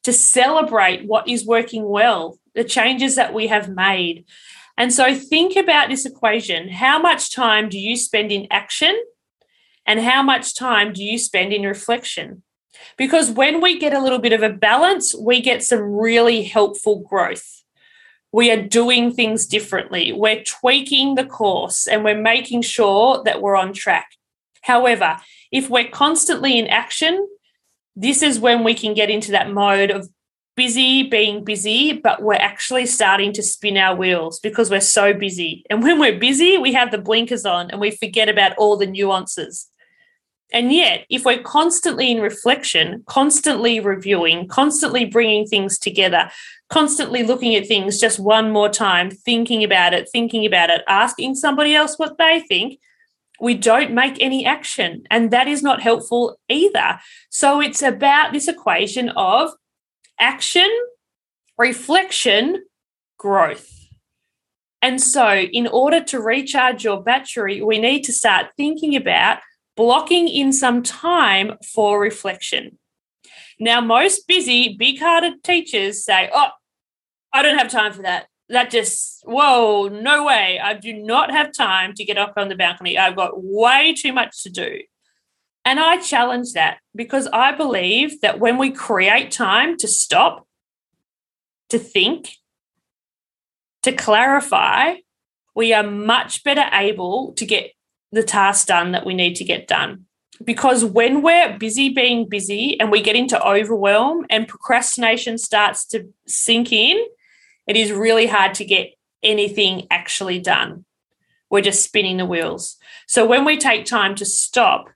to 0.03 0.13
celebrate 0.13 1.05
what 1.05 1.27
is 1.27 1.45
working 1.45 1.88
well, 1.88 2.38
the 2.55 2.63
changes 2.63 3.15
that 3.15 3.33
we 3.33 3.47
have 3.47 3.69
made. 3.69 4.25
And 4.77 4.93
so 4.93 5.13
think 5.13 5.55
about 5.55 5.89
this 5.89 6.05
equation. 6.05 6.69
How 6.69 6.99
much 6.99 7.33
time 7.33 7.69
do 7.69 7.77
you 7.77 7.97
spend 7.97 8.31
in 8.31 8.47
action? 8.49 8.97
And 9.85 9.99
how 9.99 10.23
much 10.23 10.55
time 10.55 10.93
do 10.93 11.03
you 11.03 11.17
spend 11.17 11.51
in 11.51 11.63
reflection? 11.63 12.43
Because 12.97 13.31
when 13.31 13.62
we 13.62 13.79
get 13.79 13.93
a 13.93 14.01
little 14.01 14.19
bit 14.19 14.33
of 14.33 14.43
a 14.43 14.49
balance, 14.53 15.15
we 15.15 15.41
get 15.41 15.63
some 15.63 15.81
really 15.81 16.43
helpful 16.43 16.99
growth. 16.99 17.63
We 18.31 18.51
are 18.51 18.62
doing 18.62 19.12
things 19.12 19.47
differently. 19.47 20.13
We're 20.13 20.43
tweaking 20.43 21.15
the 21.15 21.25
course 21.25 21.88
and 21.88 22.03
we're 22.03 22.21
making 22.21 22.62
sure 22.62 23.23
that 23.23 23.41
we're 23.41 23.55
on 23.55 23.73
track. 23.73 24.12
However, 24.62 25.17
if 25.51 25.69
we're 25.69 25.89
constantly 25.89 26.59
in 26.59 26.67
action, 26.67 27.27
this 28.00 28.21
is 28.21 28.39
when 28.39 28.63
we 28.63 28.73
can 28.73 28.93
get 28.93 29.10
into 29.10 29.31
that 29.31 29.52
mode 29.52 29.91
of 29.91 30.10
busy 30.56 31.04
being 31.04 31.43
busy, 31.43 31.93
but 31.93 32.21
we're 32.21 32.33
actually 32.33 32.85
starting 32.85 33.33
to 33.33 33.43
spin 33.43 33.77
our 33.77 33.95
wheels 33.95 34.39
because 34.39 34.69
we're 34.69 34.79
so 34.79 35.13
busy. 35.13 35.63
And 35.69 35.83
when 35.83 36.00
we're 36.00 36.17
busy, 36.17 36.58
we 36.58 36.73
have 36.73 36.91
the 36.91 36.97
blinkers 36.97 37.45
on 37.45 37.69
and 37.69 37.81
we 37.81 37.91
forget 37.91 38.29
about 38.29 38.56
all 38.58 38.77
the 38.77 38.85
nuances. 38.85 39.69
And 40.52 40.71
yet, 40.71 41.06
if 41.10 41.25
we're 41.25 41.43
constantly 41.43 42.10
in 42.10 42.21
reflection, 42.21 43.04
constantly 43.06 43.81
reviewing, 43.81 44.47
constantly 44.47 45.06
bringing 45.06 45.45
things 45.45 45.77
together, 45.77 46.31
constantly 46.69 47.23
looking 47.23 47.54
at 47.56 47.67
things 47.67 48.00
just 48.00 48.17
one 48.17 48.50
more 48.50 48.69
time, 48.69 49.12
thinking 49.12 49.63
about 49.63 49.93
it, 49.93 50.10
thinking 50.12 50.45
about 50.45 50.69
it, 50.69 50.83
asking 50.87 51.35
somebody 51.35 51.75
else 51.75 52.00
what 52.00 52.17
they 52.17 52.39
think, 52.47 52.79
we 53.42 53.54
don't 53.54 53.94
make 53.94 54.17
any 54.19 54.46
action. 54.46 55.04
And 55.10 55.31
that 55.31 55.48
is 55.48 55.63
not 55.63 55.81
helpful 55.81 56.40
either. 56.50 57.00
So 57.29 57.62
it's 57.62 57.81
about 57.81 58.33
this 58.33 58.48
equation 58.48 59.10
of 59.10 59.52
action, 60.19 60.69
reflection, 61.58 62.63
growth. 63.17 63.69
And 64.81 65.02
so, 65.02 65.35
in 65.35 65.67
order 65.67 66.02
to 66.06 66.21
recharge 66.21 66.85
your 66.85 67.04
battery, 67.04 67.62
we 67.62 67.79
need 67.79 68.04
to 68.06 68.13
start 68.13 68.48
thinking 68.56 68.96
about 68.96 69.40
blocking 69.75 70.29
in 70.29 70.54
some 70.54 70.83
time 70.83 71.58
for 71.73 72.00
reflection. 72.00 72.77
Now, 73.60 73.81
most 73.81 74.25
busy, 74.25 74.77
big 74.77 75.00
hearted 75.00 75.44
teachers 75.44 76.06
say, 76.06 76.29
Oh, 76.33 76.50
I 77.33 77.42
don't 77.42 77.58
have 77.58 77.69
time 77.69 77.92
for 77.92 78.04
that. 78.04 78.27
That 78.50 78.71
just, 78.71 79.21
whoa, 79.25 79.89
no 79.89 80.25
way. 80.25 80.60
I 80.60 80.73
do 80.73 80.93
not 80.93 81.31
have 81.31 81.52
time 81.54 81.93
to 81.93 82.04
get 82.04 82.17
up 82.17 82.33
on 82.35 82.50
the 82.50 82.56
balcony. 82.56 82.97
I've 82.97 83.15
got 83.15 83.31
way 83.35 83.93
too 83.93 84.12
much 84.12 84.43
to 84.43 84.50
do. 84.50 84.79
And 85.65 85.79
I 85.79 85.97
challenge 85.97 86.54
that 86.54 86.79
because 86.95 87.27
I 87.31 87.52
believe 87.52 88.21
that 88.21 88.39
when 88.39 88.58
we 88.58 88.71
create 88.71 89.29
time 89.29 89.77
to 89.77 89.87
stop, 89.87 90.47
to 91.69 91.77
think, 91.77 92.31
to 93.83 93.91
clarify, 93.91 94.95
we 95.56 95.73
are 95.73 95.83
much 95.83 96.43
better 96.43 96.65
able 96.73 97.33
to 97.33 97.45
get 97.45 97.71
the 98.12 98.23
task 98.23 98.67
done 98.67 98.93
that 98.93 99.06
we 99.06 99.13
need 99.13 99.35
to 99.35 99.43
get 99.43 99.67
done. 99.67 100.06
Because 100.43 100.85
when 100.85 101.21
we're 101.21 101.58
busy 101.58 101.89
being 101.89 102.27
busy 102.27 102.79
and 102.79 102.89
we 102.89 103.02
get 103.02 103.15
into 103.15 103.39
overwhelm 103.45 104.25
and 104.29 104.47
procrastination 104.47 105.37
starts 105.37 105.85
to 105.87 106.08
sink 106.25 106.71
in, 106.71 106.97
it 107.69 107.77
is 107.77 107.91
really 107.91 108.25
hard 108.25 108.55
to 108.55 108.65
get 108.65 108.95
anything 109.21 109.85
actually 109.91 110.39
done. 110.39 110.85
We're 111.51 111.61
just 111.61 111.83
spinning 111.83 112.17
the 112.17 112.25
wheels. 112.25 112.77
So 113.07 113.27
when 113.27 113.45
we 113.45 113.57
take 113.57 113.85
time 113.85 114.15
to 114.15 114.25
stop, 114.25 114.89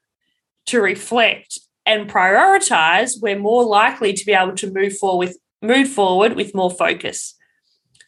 to 0.65 0.82
reflect 0.82 1.59
and 1.86 2.09
prioritize, 2.09 3.21
we're 3.21 3.38
more 3.38 3.63
likely 3.63 4.11
to 4.13 4.26
be 4.26 4.34
able 4.34 4.55
to 4.55 4.71
move 4.71 4.97
forward 4.97 5.28
with 5.28 5.38
move 5.61 5.88
forward 5.88 6.36
with 6.36 6.55
more 6.55 6.71
focus. 6.71 7.36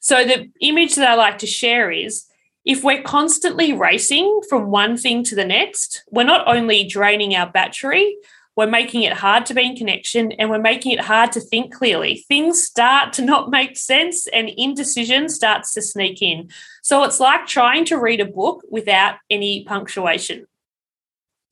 So 0.01 0.26
the 0.26 0.49
image 0.61 0.95
that 0.95 1.11
I 1.11 1.16
like 1.16 1.38
to 1.39 1.47
share 1.47 1.91
is 1.91 2.26
if 2.66 2.84
we're 2.84 3.03
constantly 3.03 3.72
racing 3.72 4.41
from 4.49 4.72
one 4.72 4.97
thing 4.97 5.24
to 5.26 5.36
the 5.36 5.45
next, 5.45 6.03
we're 6.09 6.24
not 6.24 6.47
only 6.47 6.88
draining 6.88 7.36
our 7.36 7.49
battery, 7.51 8.18
we're 8.56 8.68
making 8.68 9.03
it 9.03 9.14
hard 9.14 9.45
to 9.47 9.53
be 9.53 9.66
in 9.66 9.76
connection 9.76 10.32
and 10.34 10.49
we're 10.49 10.60
making 10.60 10.93
it 10.93 11.01
hard 11.01 11.32
to 11.34 11.41
think 11.41 11.74
clearly. 11.74 12.24
Things 12.28 12.64
start 12.64 13.12
to 13.14 13.22
not 13.22 13.49
make 13.49 13.76
sense 13.76 14.28
and 14.28 14.49
indecision 14.56 15.28
starts 15.30 15.74
to 15.74 15.82
sneak 15.82 16.22
in. 16.22 16.49
So 16.82 17.03
it's 17.03 17.20
like 17.20 17.47
trying 17.47 17.86
to 17.86 17.97
read 17.97 18.22
a 18.22 18.26
book 18.26 18.64
without 18.70 19.16
any 19.30 19.66
punctuation. 19.66 20.47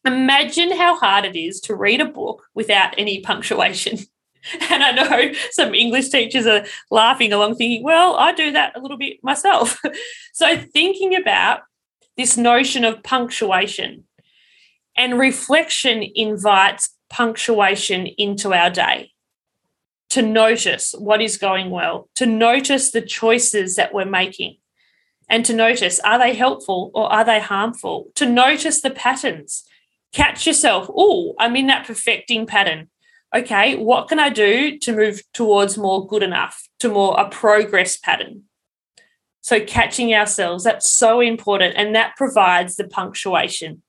Imagine 0.06 0.76
how 0.78 0.98
hard 0.98 1.26
it 1.26 1.36
is 1.36 1.60
to 1.62 1.76
read 1.76 2.02
a 2.02 2.06
book 2.06 2.48
without 2.54 2.94
any 2.98 3.22
punctuation. 3.22 4.00
And 4.70 4.84
I 4.84 4.92
know 4.92 5.32
some 5.52 5.74
English 5.74 6.10
teachers 6.10 6.46
are 6.46 6.66
laughing 6.92 7.32
along, 7.32 7.56
thinking, 7.56 7.82
well, 7.82 8.18
I 8.18 8.34
do 8.34 8.52
that 8.52 8.76
a 8.76 8.82
little 8.82 8.98
bit 8.98 9.24
myself. 9.24 9.80
so, 10.34 10.58
thinking 10.58 11.16
about 11.16 11.62
this 12.18 12.36
notion 12.36 12.84
of 12.84 13.02
punctuation 13.04 14.04
and 14.96 15.18
reflection 15.18 16.04
invites 16.16 16.93
punctuation 17.14 18.08
into 18.18 18.54
our 18.54 18.70
day 18.70 19.12
to 20.10 20.22
notice 20.22 20.94
what 20.98 21.22
is 21.22 21.38
going 21.38 21.70
well, 21.70 22.10
to 22.16 22.26
notice 22.26 22.92
the 22.92 23.02
choices 23.02 23.76
that 23.76 23.94
we're 23.94 24.06
making, 24.06 24.58
and 25.30 25.46
to 25.46 25.54
notice 25.54 26.00
are 26.02 26.20
they 26.20 26.34
helpful 26.34 26.92
or 26.94 27.12
are 27.12 27.24
they 27.24 27.40
harmful, 27.40 28.08
to 28.16 28.26
notice 28.26 28.82
the 28.82 28.90
patterns 28.90 29.64
catch 30.14 30.48
yourself. 30.48 30.90
Oh, 30.96 31.34
I'm 31.40 31.56
in 31.56 31.68
that 31.68 31.86
perfecting 31.86 32.46
pattern. 32.46 32.90
Okay, 33.36 33.76
what 33.76 34.08
can 34.08 34.20
I 34.20 34.30
do 34.30 34.78
to 34.80 34.96
move 34.96 35.22
towards 35.34 35.78
more 35.78 36.08
good 36.08 36.24
enough, 36.24 36.70
to 36.80 36.90
more 36.90 37.20
a 37.20 37.28
progress 37.28 37.98
pattern? 37.98 38.44
So, 39.42 39.60
catching 39.60 40.14
ourselves, 40.14 40.64
that's 40.64 40.90
so 40.90 41.20
important. 41.20 41.76
And 41.76 41.96
that 41.96 42.16
provides 42.16 42.76
the 42.76 42.88
punctuation. 42.88 43.82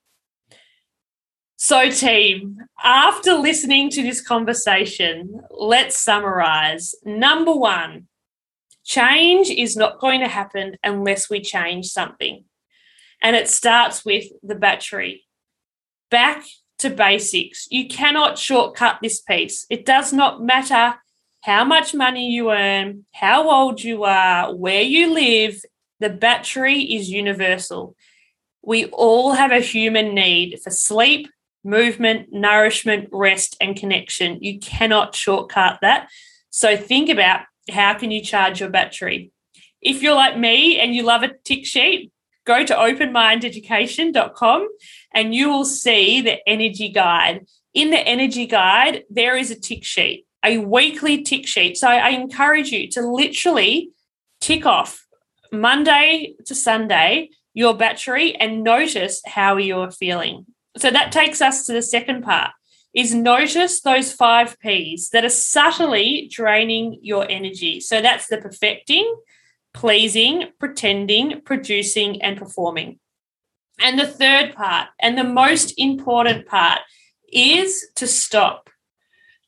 So, 1.64 1.88
team, 1.88 2.58
after 2.82 3.32
listening 3.32 3.88
to 3.88 4.02
this 4.02 4.20
conversation, 4.20 5.40
let's 5.50 5.98
summarize. 5.98 6.94
Number 7.06 7.52
one, 7.52 8.08
change 8.84 9.48
is 9.48 9.74
not 9.74 9.98
going 9.98 10.20
to 10.20 10.28
happen 10.28 10.76
unless 10.84 11.30
we 11.30 11.40
change 11.40 11.86
something. 11.86 12.44
And 13.22 13.34
it 13.34 13.48
starts 13.48 14.04
with 14.04 14.26
the 14.42 14.56
battery 14.56 15.24
back 16.10 16.44
to 16.80 16.90
basics. 16.90 17.66
You 17.70 17.88
cannot 17.88 18.36
shortcut 18.36 18.98
this 19.00 19.22
piece. 19.22 19.64
It 19.70 19.86
does 19.86 20.12
not 20.12 20.42
matter 20.42 20.96
how 21.40 21.64
much 21.64 21.94
money 21.94 22.28
you 22.28 22.52
earn, 22.52 23.06
how 23.14 23.48
old 23.48 23.82
you 23.82 24.04
are, 24.04 24.54
where 24.54 24.82
you 24.82 25.14
live, 25.14 25.62
the 25.98 26.10
battery 26.10 26.82
is 26.82 27.08
universal. 27.08 27.96
We 28.60 28.84
all 28.84 29.32
have 29.32 29.50
a 29.50 29.60
human 29.60 30.14
need 30.14 30.60
for 30.62 30.70
sleep, 30.70 31.28
movement, 31.64 32.28
nourishment, 32.32 33.08
rest, 33.10 33.56
and 33.60 33.74
connection. 33.74 34.42
You 34.42 34.60
cannot 34.60 35.14
shortcut 35.14 35.78
that. 35.80 36.08
So 36.50 36.76
think 36.76 37.08
about 37.08 37.40
how 37.70 37.94
can 37.94 38.10
you 38.10 38.20
charge 38.20 38.60
your 38.60 38.68
battery. 38.68 39.32
If 39.80 40.02
you're 40.02 40.14
like 40.14 40.38
me 40.38 40.78
and 40.78 40.94
you 40.94 41.02
love 41.02 41.22
a 41.22 41.32
tick 41.44 41.66
sheet, 41.66 42.12
go 42.46 42.64
to 42.64 42.74
openmindeducation.com 42.74 44.68
and 45.14 45.34
you 45.34 45.48
will 45.48 45.64
see 45.64 46.20
the 46.20 46.46
energy 46.48 46.90
guide. 46.90 47.46
In 47.72 47.90
the 47.90 47.98
energy 47.98 48.46
guide, 48.46 49.04
there 49.10 49.36
is 49.36 49.50
a 49.50 49.58
tick 49.58 49.84
sheet, 49.84 50.26
a 50.44 50.58
weekly 50.58 51.22
tick 51.22 51.46
sheet. 51.46 51.76
So 51.76 51.88
I 51.88 52.10
encourage 52.10 52.70
you 52.70 52.88
to 52.90 53.00
literally 53.00 53.90
tick 54.40 54.64
off 54.66 55.06
Monday 55.50 56.34
to 56.46 56.54
Sunday 56.54 57.30
your 57.54 57.74
battery 57.76 58.34
and 58.34 58.62
notice 58.62 59.22
how 59.24 59.56
you're 59.56 59.90
feeling. 59.90 60.46
So 60.76 60.90
that 60.90 61.12
takes 61.12 61.40
us 61.40 61.66
to 61.66 61.72
the 61.72 61.82
second 61.82 62.22
part 62.22 62.50
is 62.94 63.12
notice 63.12 63.80
those 63.80 64.12
five 64.12 64.58
P's 64.60 65.10
that 65.10 65.24
are 65.24 65.28
subtly 65.28 66.28
draining 66.32 66.98
your 67.02 67.28
energy. 67.28 67.80
So 67.80 68.00
that's 68.00 68.28
the 68.28 68.38
perfecting, 68.38 69.12
pleasing, 69.72 70.50
pretending, 70.60 71.40
producing, 71.40 72.22
and 72.22 72.38
performing. 72.38 73.00
And 73.80 73.98
the 73.98 74.06
third 74.06 74.54
part, 74.54 74.88
and 75.00 75.18
the 75.18 75.24
most 75.24 75.74
important 75.76 76.46
part, 76.46 76.80
is 77.32 77.88
to 77.96 78.06
stop, 78.06 78.70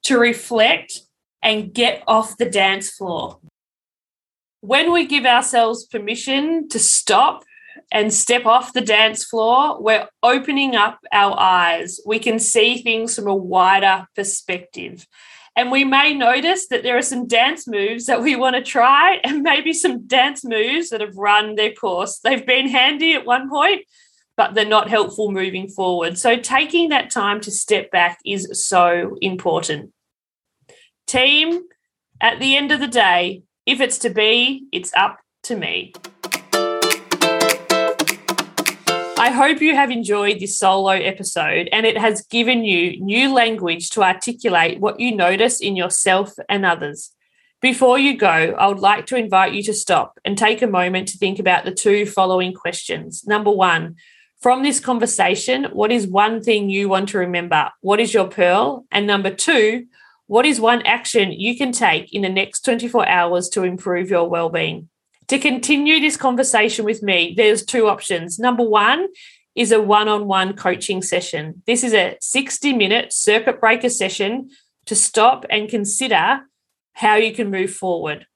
to 0.02 0.18
reflect, 0.18 1.00
and 1.42 1.72
get 1.72 2.02
off 2.08 2.36
the 2.36 2.50
dance 2.50 2.90
floor. 2.90 3.38
When 4.60 4.92
we 4.92 5.06
give 5.06 5.24
ourselves 5.24 5.86
permission 5.86 6.68
to 6.70 6.80
stop 6.80 7.44
and 7.92 8.12
step 8.12 8.46
off 8.46 8.72
the 8.72 8.80
dance 8.80 9.24
floor, 9.24 9.80
we're 9.80 10.08
opening 10.22 10.74
up 10.74 10.98
our 11.12 11.38
eyes. 11.38 12.00
We 12.04 12.18
can 12.18 12.38
see 12.38 12.82
things 12.82 13.14
from 13.14 13.28
a 13.28 13.34
wider 13.34 14.06
perspective. 14.16 15.06
And 15.54 15.70
we 15.70 15.84
may 15.84 16.12
notice 16.12 16.68
that 16.68 16.82
there 16.82 16.98
are 16.98 17.02
some 17.02 17.26
dance 17.26 17.66
moves 17.66 18.06
that 18.06 18.20
we 18.20 18.36
want 18.36 18.56
to 18.56 18.62
try, 18.62 19.20
and 19.24 19.42
maybe 19.42 19.72
some 19.72 20.06
dance 20.06 20.44
moves 20.44 20.90
that 20.90 21.00
have 21.00 21.16
run 21.16 21.54
their 21.54 21.72
course. 21.72 22.18
They've 22.18 22.46
been 22.46 22.68
handy 22.68 23.14
at 23.14 23.24
one 23.24 23.48
point, 23.48 23.82
but 24.36 24.54
they're 24.54 24.66
not 24.66 24.90
helpful 24.90 25.32
moving 25.32 25.68
forward. 25.68 26.18
So, 26.18 26.36
taking 26.36 26.90
that 26.90 27.10
time 27.10 27.40
to 27.40 27.50
step 27.50 27.90
back 27.90 28.18
is 28.26 28.48
so 28.66 29.16
important. 29.22 29.92
Team, 31.06 31.62
at 32.20 32.38
the 32.40 32.56
end 32.56 32.72
of 32.72 32.80
the 32.80 32.88
day, 32.88 33.42
if 33.64 33.80
it's 33.80 33.98
to 33.98 34.10
be, 34.10 34.66
it's 34.72 34.92
up 34.94 35.20
to 35.44 35.56
me. 35.56 35.92
I 39.26 39.30
hope 39.30 39.60
you 39.60 39.74
have 39.74 39.90
enjoyed 39.90 40.38
this 40.38 40.56
solo 40.56 40.90
episode 40.90 41.68
and 41.72 41.84
it 41.84 41.98
has 41.98 42.24
given 42.26 42.62
you 42.62 43.04
new 43.04 43.34
language 43.34 43.90
to 43.90 44.04
articulate 44.04 44.78
what 44.78 45.00
you 45.00 45.16
notice 45.16 45.60
in 45.60 45.74
yourself 45.74 46.34
and 46.48 46.64
others. 46.64 47.10
Before 47.60 47.98
you 47.98 48.16
go, 48.16 48.28
I 48.28 48.68
would 48.68 48.78
like 48.78 49.04
to 49.06 49.16
invite 49.16 49.52
you 49.52 49.64
to 49.64 49.74
stop 49.74 50.20
and 50.24 50.38
take 50.38 50.62
a 50.62 50.68
moment 50.68 51.08
to 51.08 51.18
think 51.18 51.40
about 51.40 51.64
the 51.64 51.74
two 51.74 52.06
following 52.06 52.54
questions. 52.54 53.26
Number 53.26 53.50
one, 53.50 53.96
from 54.40 54.62
this 54.62 54.78
conversation, 54.78 55.64
what 55.72 55.90
is 55.90 56.06
one 56.06 56.40
thing 56.40 56.70
you 56.70 56.88
want 56.88 57.08
to 57.08 57.18
remember? 57.18 57.72
What 57.80 57.98
is 57.98 58.14
your 58.14 58.28
pearl? 58.28 58.86
And 58.92 59.08
number 59.08 59.34
two, 59.34 59.86
what 60.28 60.46
is 60.46 60.60
one 60.60 60.82
action 60.82 61.32
you 61.32 61.56
can 61.56 61.72
take 61.72 62.14
in 62.14 62.22
the 62.22 62.28
next 62.28 62.60
24 62.60 63.08
hours 63.08 63.48
to 63.48 63.64
improve 63.64 64.08
your 64.08 64.28
well-being? 64.28 64.88
To 65.28 65.38
continue 65.40 65.98
this 65.98 66.16
conversation 66.16 66.84
with 66.84 67.02
me, 67.02 67.34
there's 67.36 67.64
two 67.64 67.88
options. 67.88 68.38
Number 68.38 68.62
one 68.62 69.08
is 69.56 69.72
a 69.72 69.82
one 69.82 70.06
on 70.06 70.28
one 70.28 70.54
coaching 70.54 71.02
session. 71.02 71.62
This 71.66 71.82
is 71.82 71.92
a 71.92 72.16
60 72.20 72.72
minute 72.74 73.12
circuit 73.12 73.60
breaker 73.60 73.88
session 73.88 74.50
to 74.84 74.94
stop 74.94 75.44
and 75.50 75.68
consider 75.68 76.42
how 76.92 77.16
you 77.16 77.34
can 77.34 77.50
move 77.50 77.72
forward. 77.72 78.26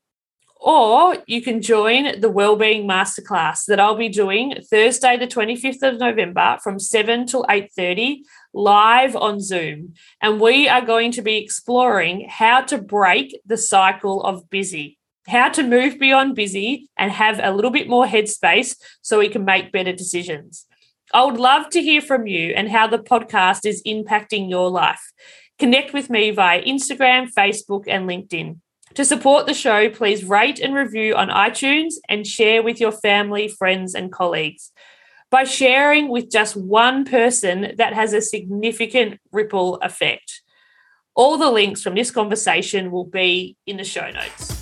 Or 0.56 1.16
you 1.26 1.40
can 1.40 1.62
join 1.62 2.20
the 2.20 2.28
Wellbeing 2.28 2.86
Masterclass 2.86 3.64
that 3.66 3.80
I'll 3.80 3.96
be 3.96 4.10
doing 4.10 4.56
Thursday, 4.68 5.16
the 5.16 5.26
25th 5.26 5.82
of 5.82 5.98
November 5.98 6.58
from 6.62 6.78
7 6.78 7.24
till 7.24 7.46
8:30 7.48 8.24
live 8.52 9.14
on 9.16 9.40
Zoom. 9.40 9.94
And 10.20 10.40
we 10.40 10.68
are 10.68 10.84
going 10.84 11.12
to 11.12 11.22
be 11.22 11.36
exploring 11.36 12.26
how 12.28 12.62
to 12.62 12.76
break 12.78 13.40
the 13.46 13.56
cycle 13.56 14.22
of 14.22 14.50
busy 14.50 14.98
how 15.30 15.48
to 15.48 15.62
move 15.62 15.98
beyond 15.98 16.34
busy 16.34 16.88
and 16.96 17.10
have 17.12 17.40
a 17.42 17.52
little 17.52 17.70
bit 17.70 17.88
more 17.88 18.04
headspace 18.04 18.76
so 19.00 19.18
we 19.18 19.28
can 19.28 19.44
make 19.44 19.72
better 19.72 19.92
decisions. 19.92 20.66
I 21.14 21.24
would 21.24 21.38
love 21.38 21.70
to 21.70 21.82
hear 21.82 22.00
from 22.00 22.26
you 22.26 22.52
and 22.54 22.68
how 22.68 22.86
the 22.86 22.98
podcast 22.98 23.64
is 23.64 23.82
impacting 23.84 24.50
your 24.50 24.70
life. 24.70 25.02
Connect 25.58 25.92
with 25.92 26.10
me 26.10 26.30
via 26.30 26.62
Instagram, 26.62 27.32
Facebook, 27.32 27.84
and 27.86 28.08
LinkedIn. 28.08 28.58
To 28.94 29.04
support 29.04 29.46
the 29.46 29.54
show, 29.54 29.88
please 29.88 30.24
rate 30.24 30.58
and 30.58 30.74
review 30.74 31.14
on 31.14 31.28
iTunes 31.28 31.94
and 32.08 32.26
share 32.26 32.62
with 32.62 32.80
your 32.80 32.92
family, 32.92 33.46
friends, 33.46 33.94
and 33.94 34.12
colleagues. 34.12 34.72
By 35.30 35.44
sharing 35.44 36.08
with 36.08 36.30
just 36.30 36.56
one 36.56 37.04
person, 37.04 37.74
that 37.76 37.92
has 37.92 38.12
a 38.12 38.20
significant 38.20 39.20
ripple 39.30 39.76
effect. 39.76 40.42
All 41.14 41.38
the 41.38 41.50
links 41.50 41.82
from 41.82 41.94
this 41.94 42.10
conversation 42.10 42.90
will 42.90 43.04
be 43.04 43.56
in 43.64 43.76
the 43.76 43.84
show 43.84 44.10
notes. 44.10 44.59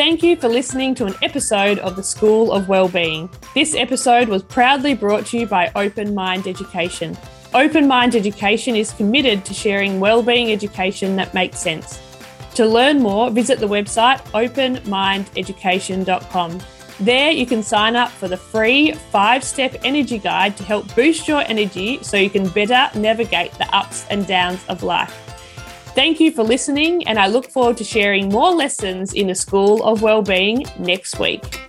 Thank 0.00 0.22
you 0.22 0.32
for 0.34 0.48
listening 0.48 0.94
to 0.94 1.04
an 1.04 1.14
episode 1.20 1.78
of 1.80 1.94
the 1.94 2.02
School 2.02 2.52
of 2.52 2.70
Wellbeing. 2.70 3.28
This 3.52 3.74
episode 3.74 4.30
was 4.30 4.42
proudly 4.42 4.94
brought 4.94 5.26
to 5.26 5.40
you 5.40 5.46
by 5.46 5.70
Open 5.76 6.14
Mind 6.14 6.46
Education. 6.46 7.18
Open 7.52 7.86
Mind 7.86 8.16
Education 8.16 8.76
is 8.76 8.94
committed 8.94 9.44
to 9.44 9.52
sharing 9.52 10.00
wellbeing 10.00 10.52
education 10.52 11.16
that 11.16 11.34
makes 11.34 11.58
sense. 11.58 12.00
To 12.54 12.64
learn 12.64 13.02
more, 13.02 13.28
visit 13.28 13.58
the 13.58 13.68
website 13.68 14.20
openmindeducation.com. 14.32 16.60
There, 17.00 17.30
you 17.30 17.44
can 17.44 17.62
sign 17.62 17.94
up 17.94 18.08
for 18.08 18.26
the 18.26 18.38
free 18.38 18.92
five 18.92 19.44
step 19.44 19.76
energy 19.84 20.16
guide 20.16 20.56
to 20.56 20.64
help 20.64 20.94
boost 20.94 21.28
your 21.28 21.42
energy 21.42 22.02
so 22.02 22.16
you 22.16 22.30
can 22.30 22.48
better 22.48 22.88
navigate 22.98 23.52
the 23.58 23.68
ups 23.76 24.06
and 24.08 24.26
downs 24.26 24.64
of 24.70 24.82
life. 24.82 25.29
Thank 25.92 26.20
you 26.20 26.30
for 26.30 26.44
listening, 26.44 27.06
and 27.08 27.18
I 27.18 27.26
look 27.26 27.50
forward 27.50 27.76
to 27.78 27.84
sharing 27.84 28.28
more 28.28 28.52
lessons 28.52 29.12
in 29.12 29.26
the 29.26 29.34
School 29.34 29.82
of 29.82 30.02
Wellbeing 30.02 30.64
next 30.78 31.18
week. 31.18 31.60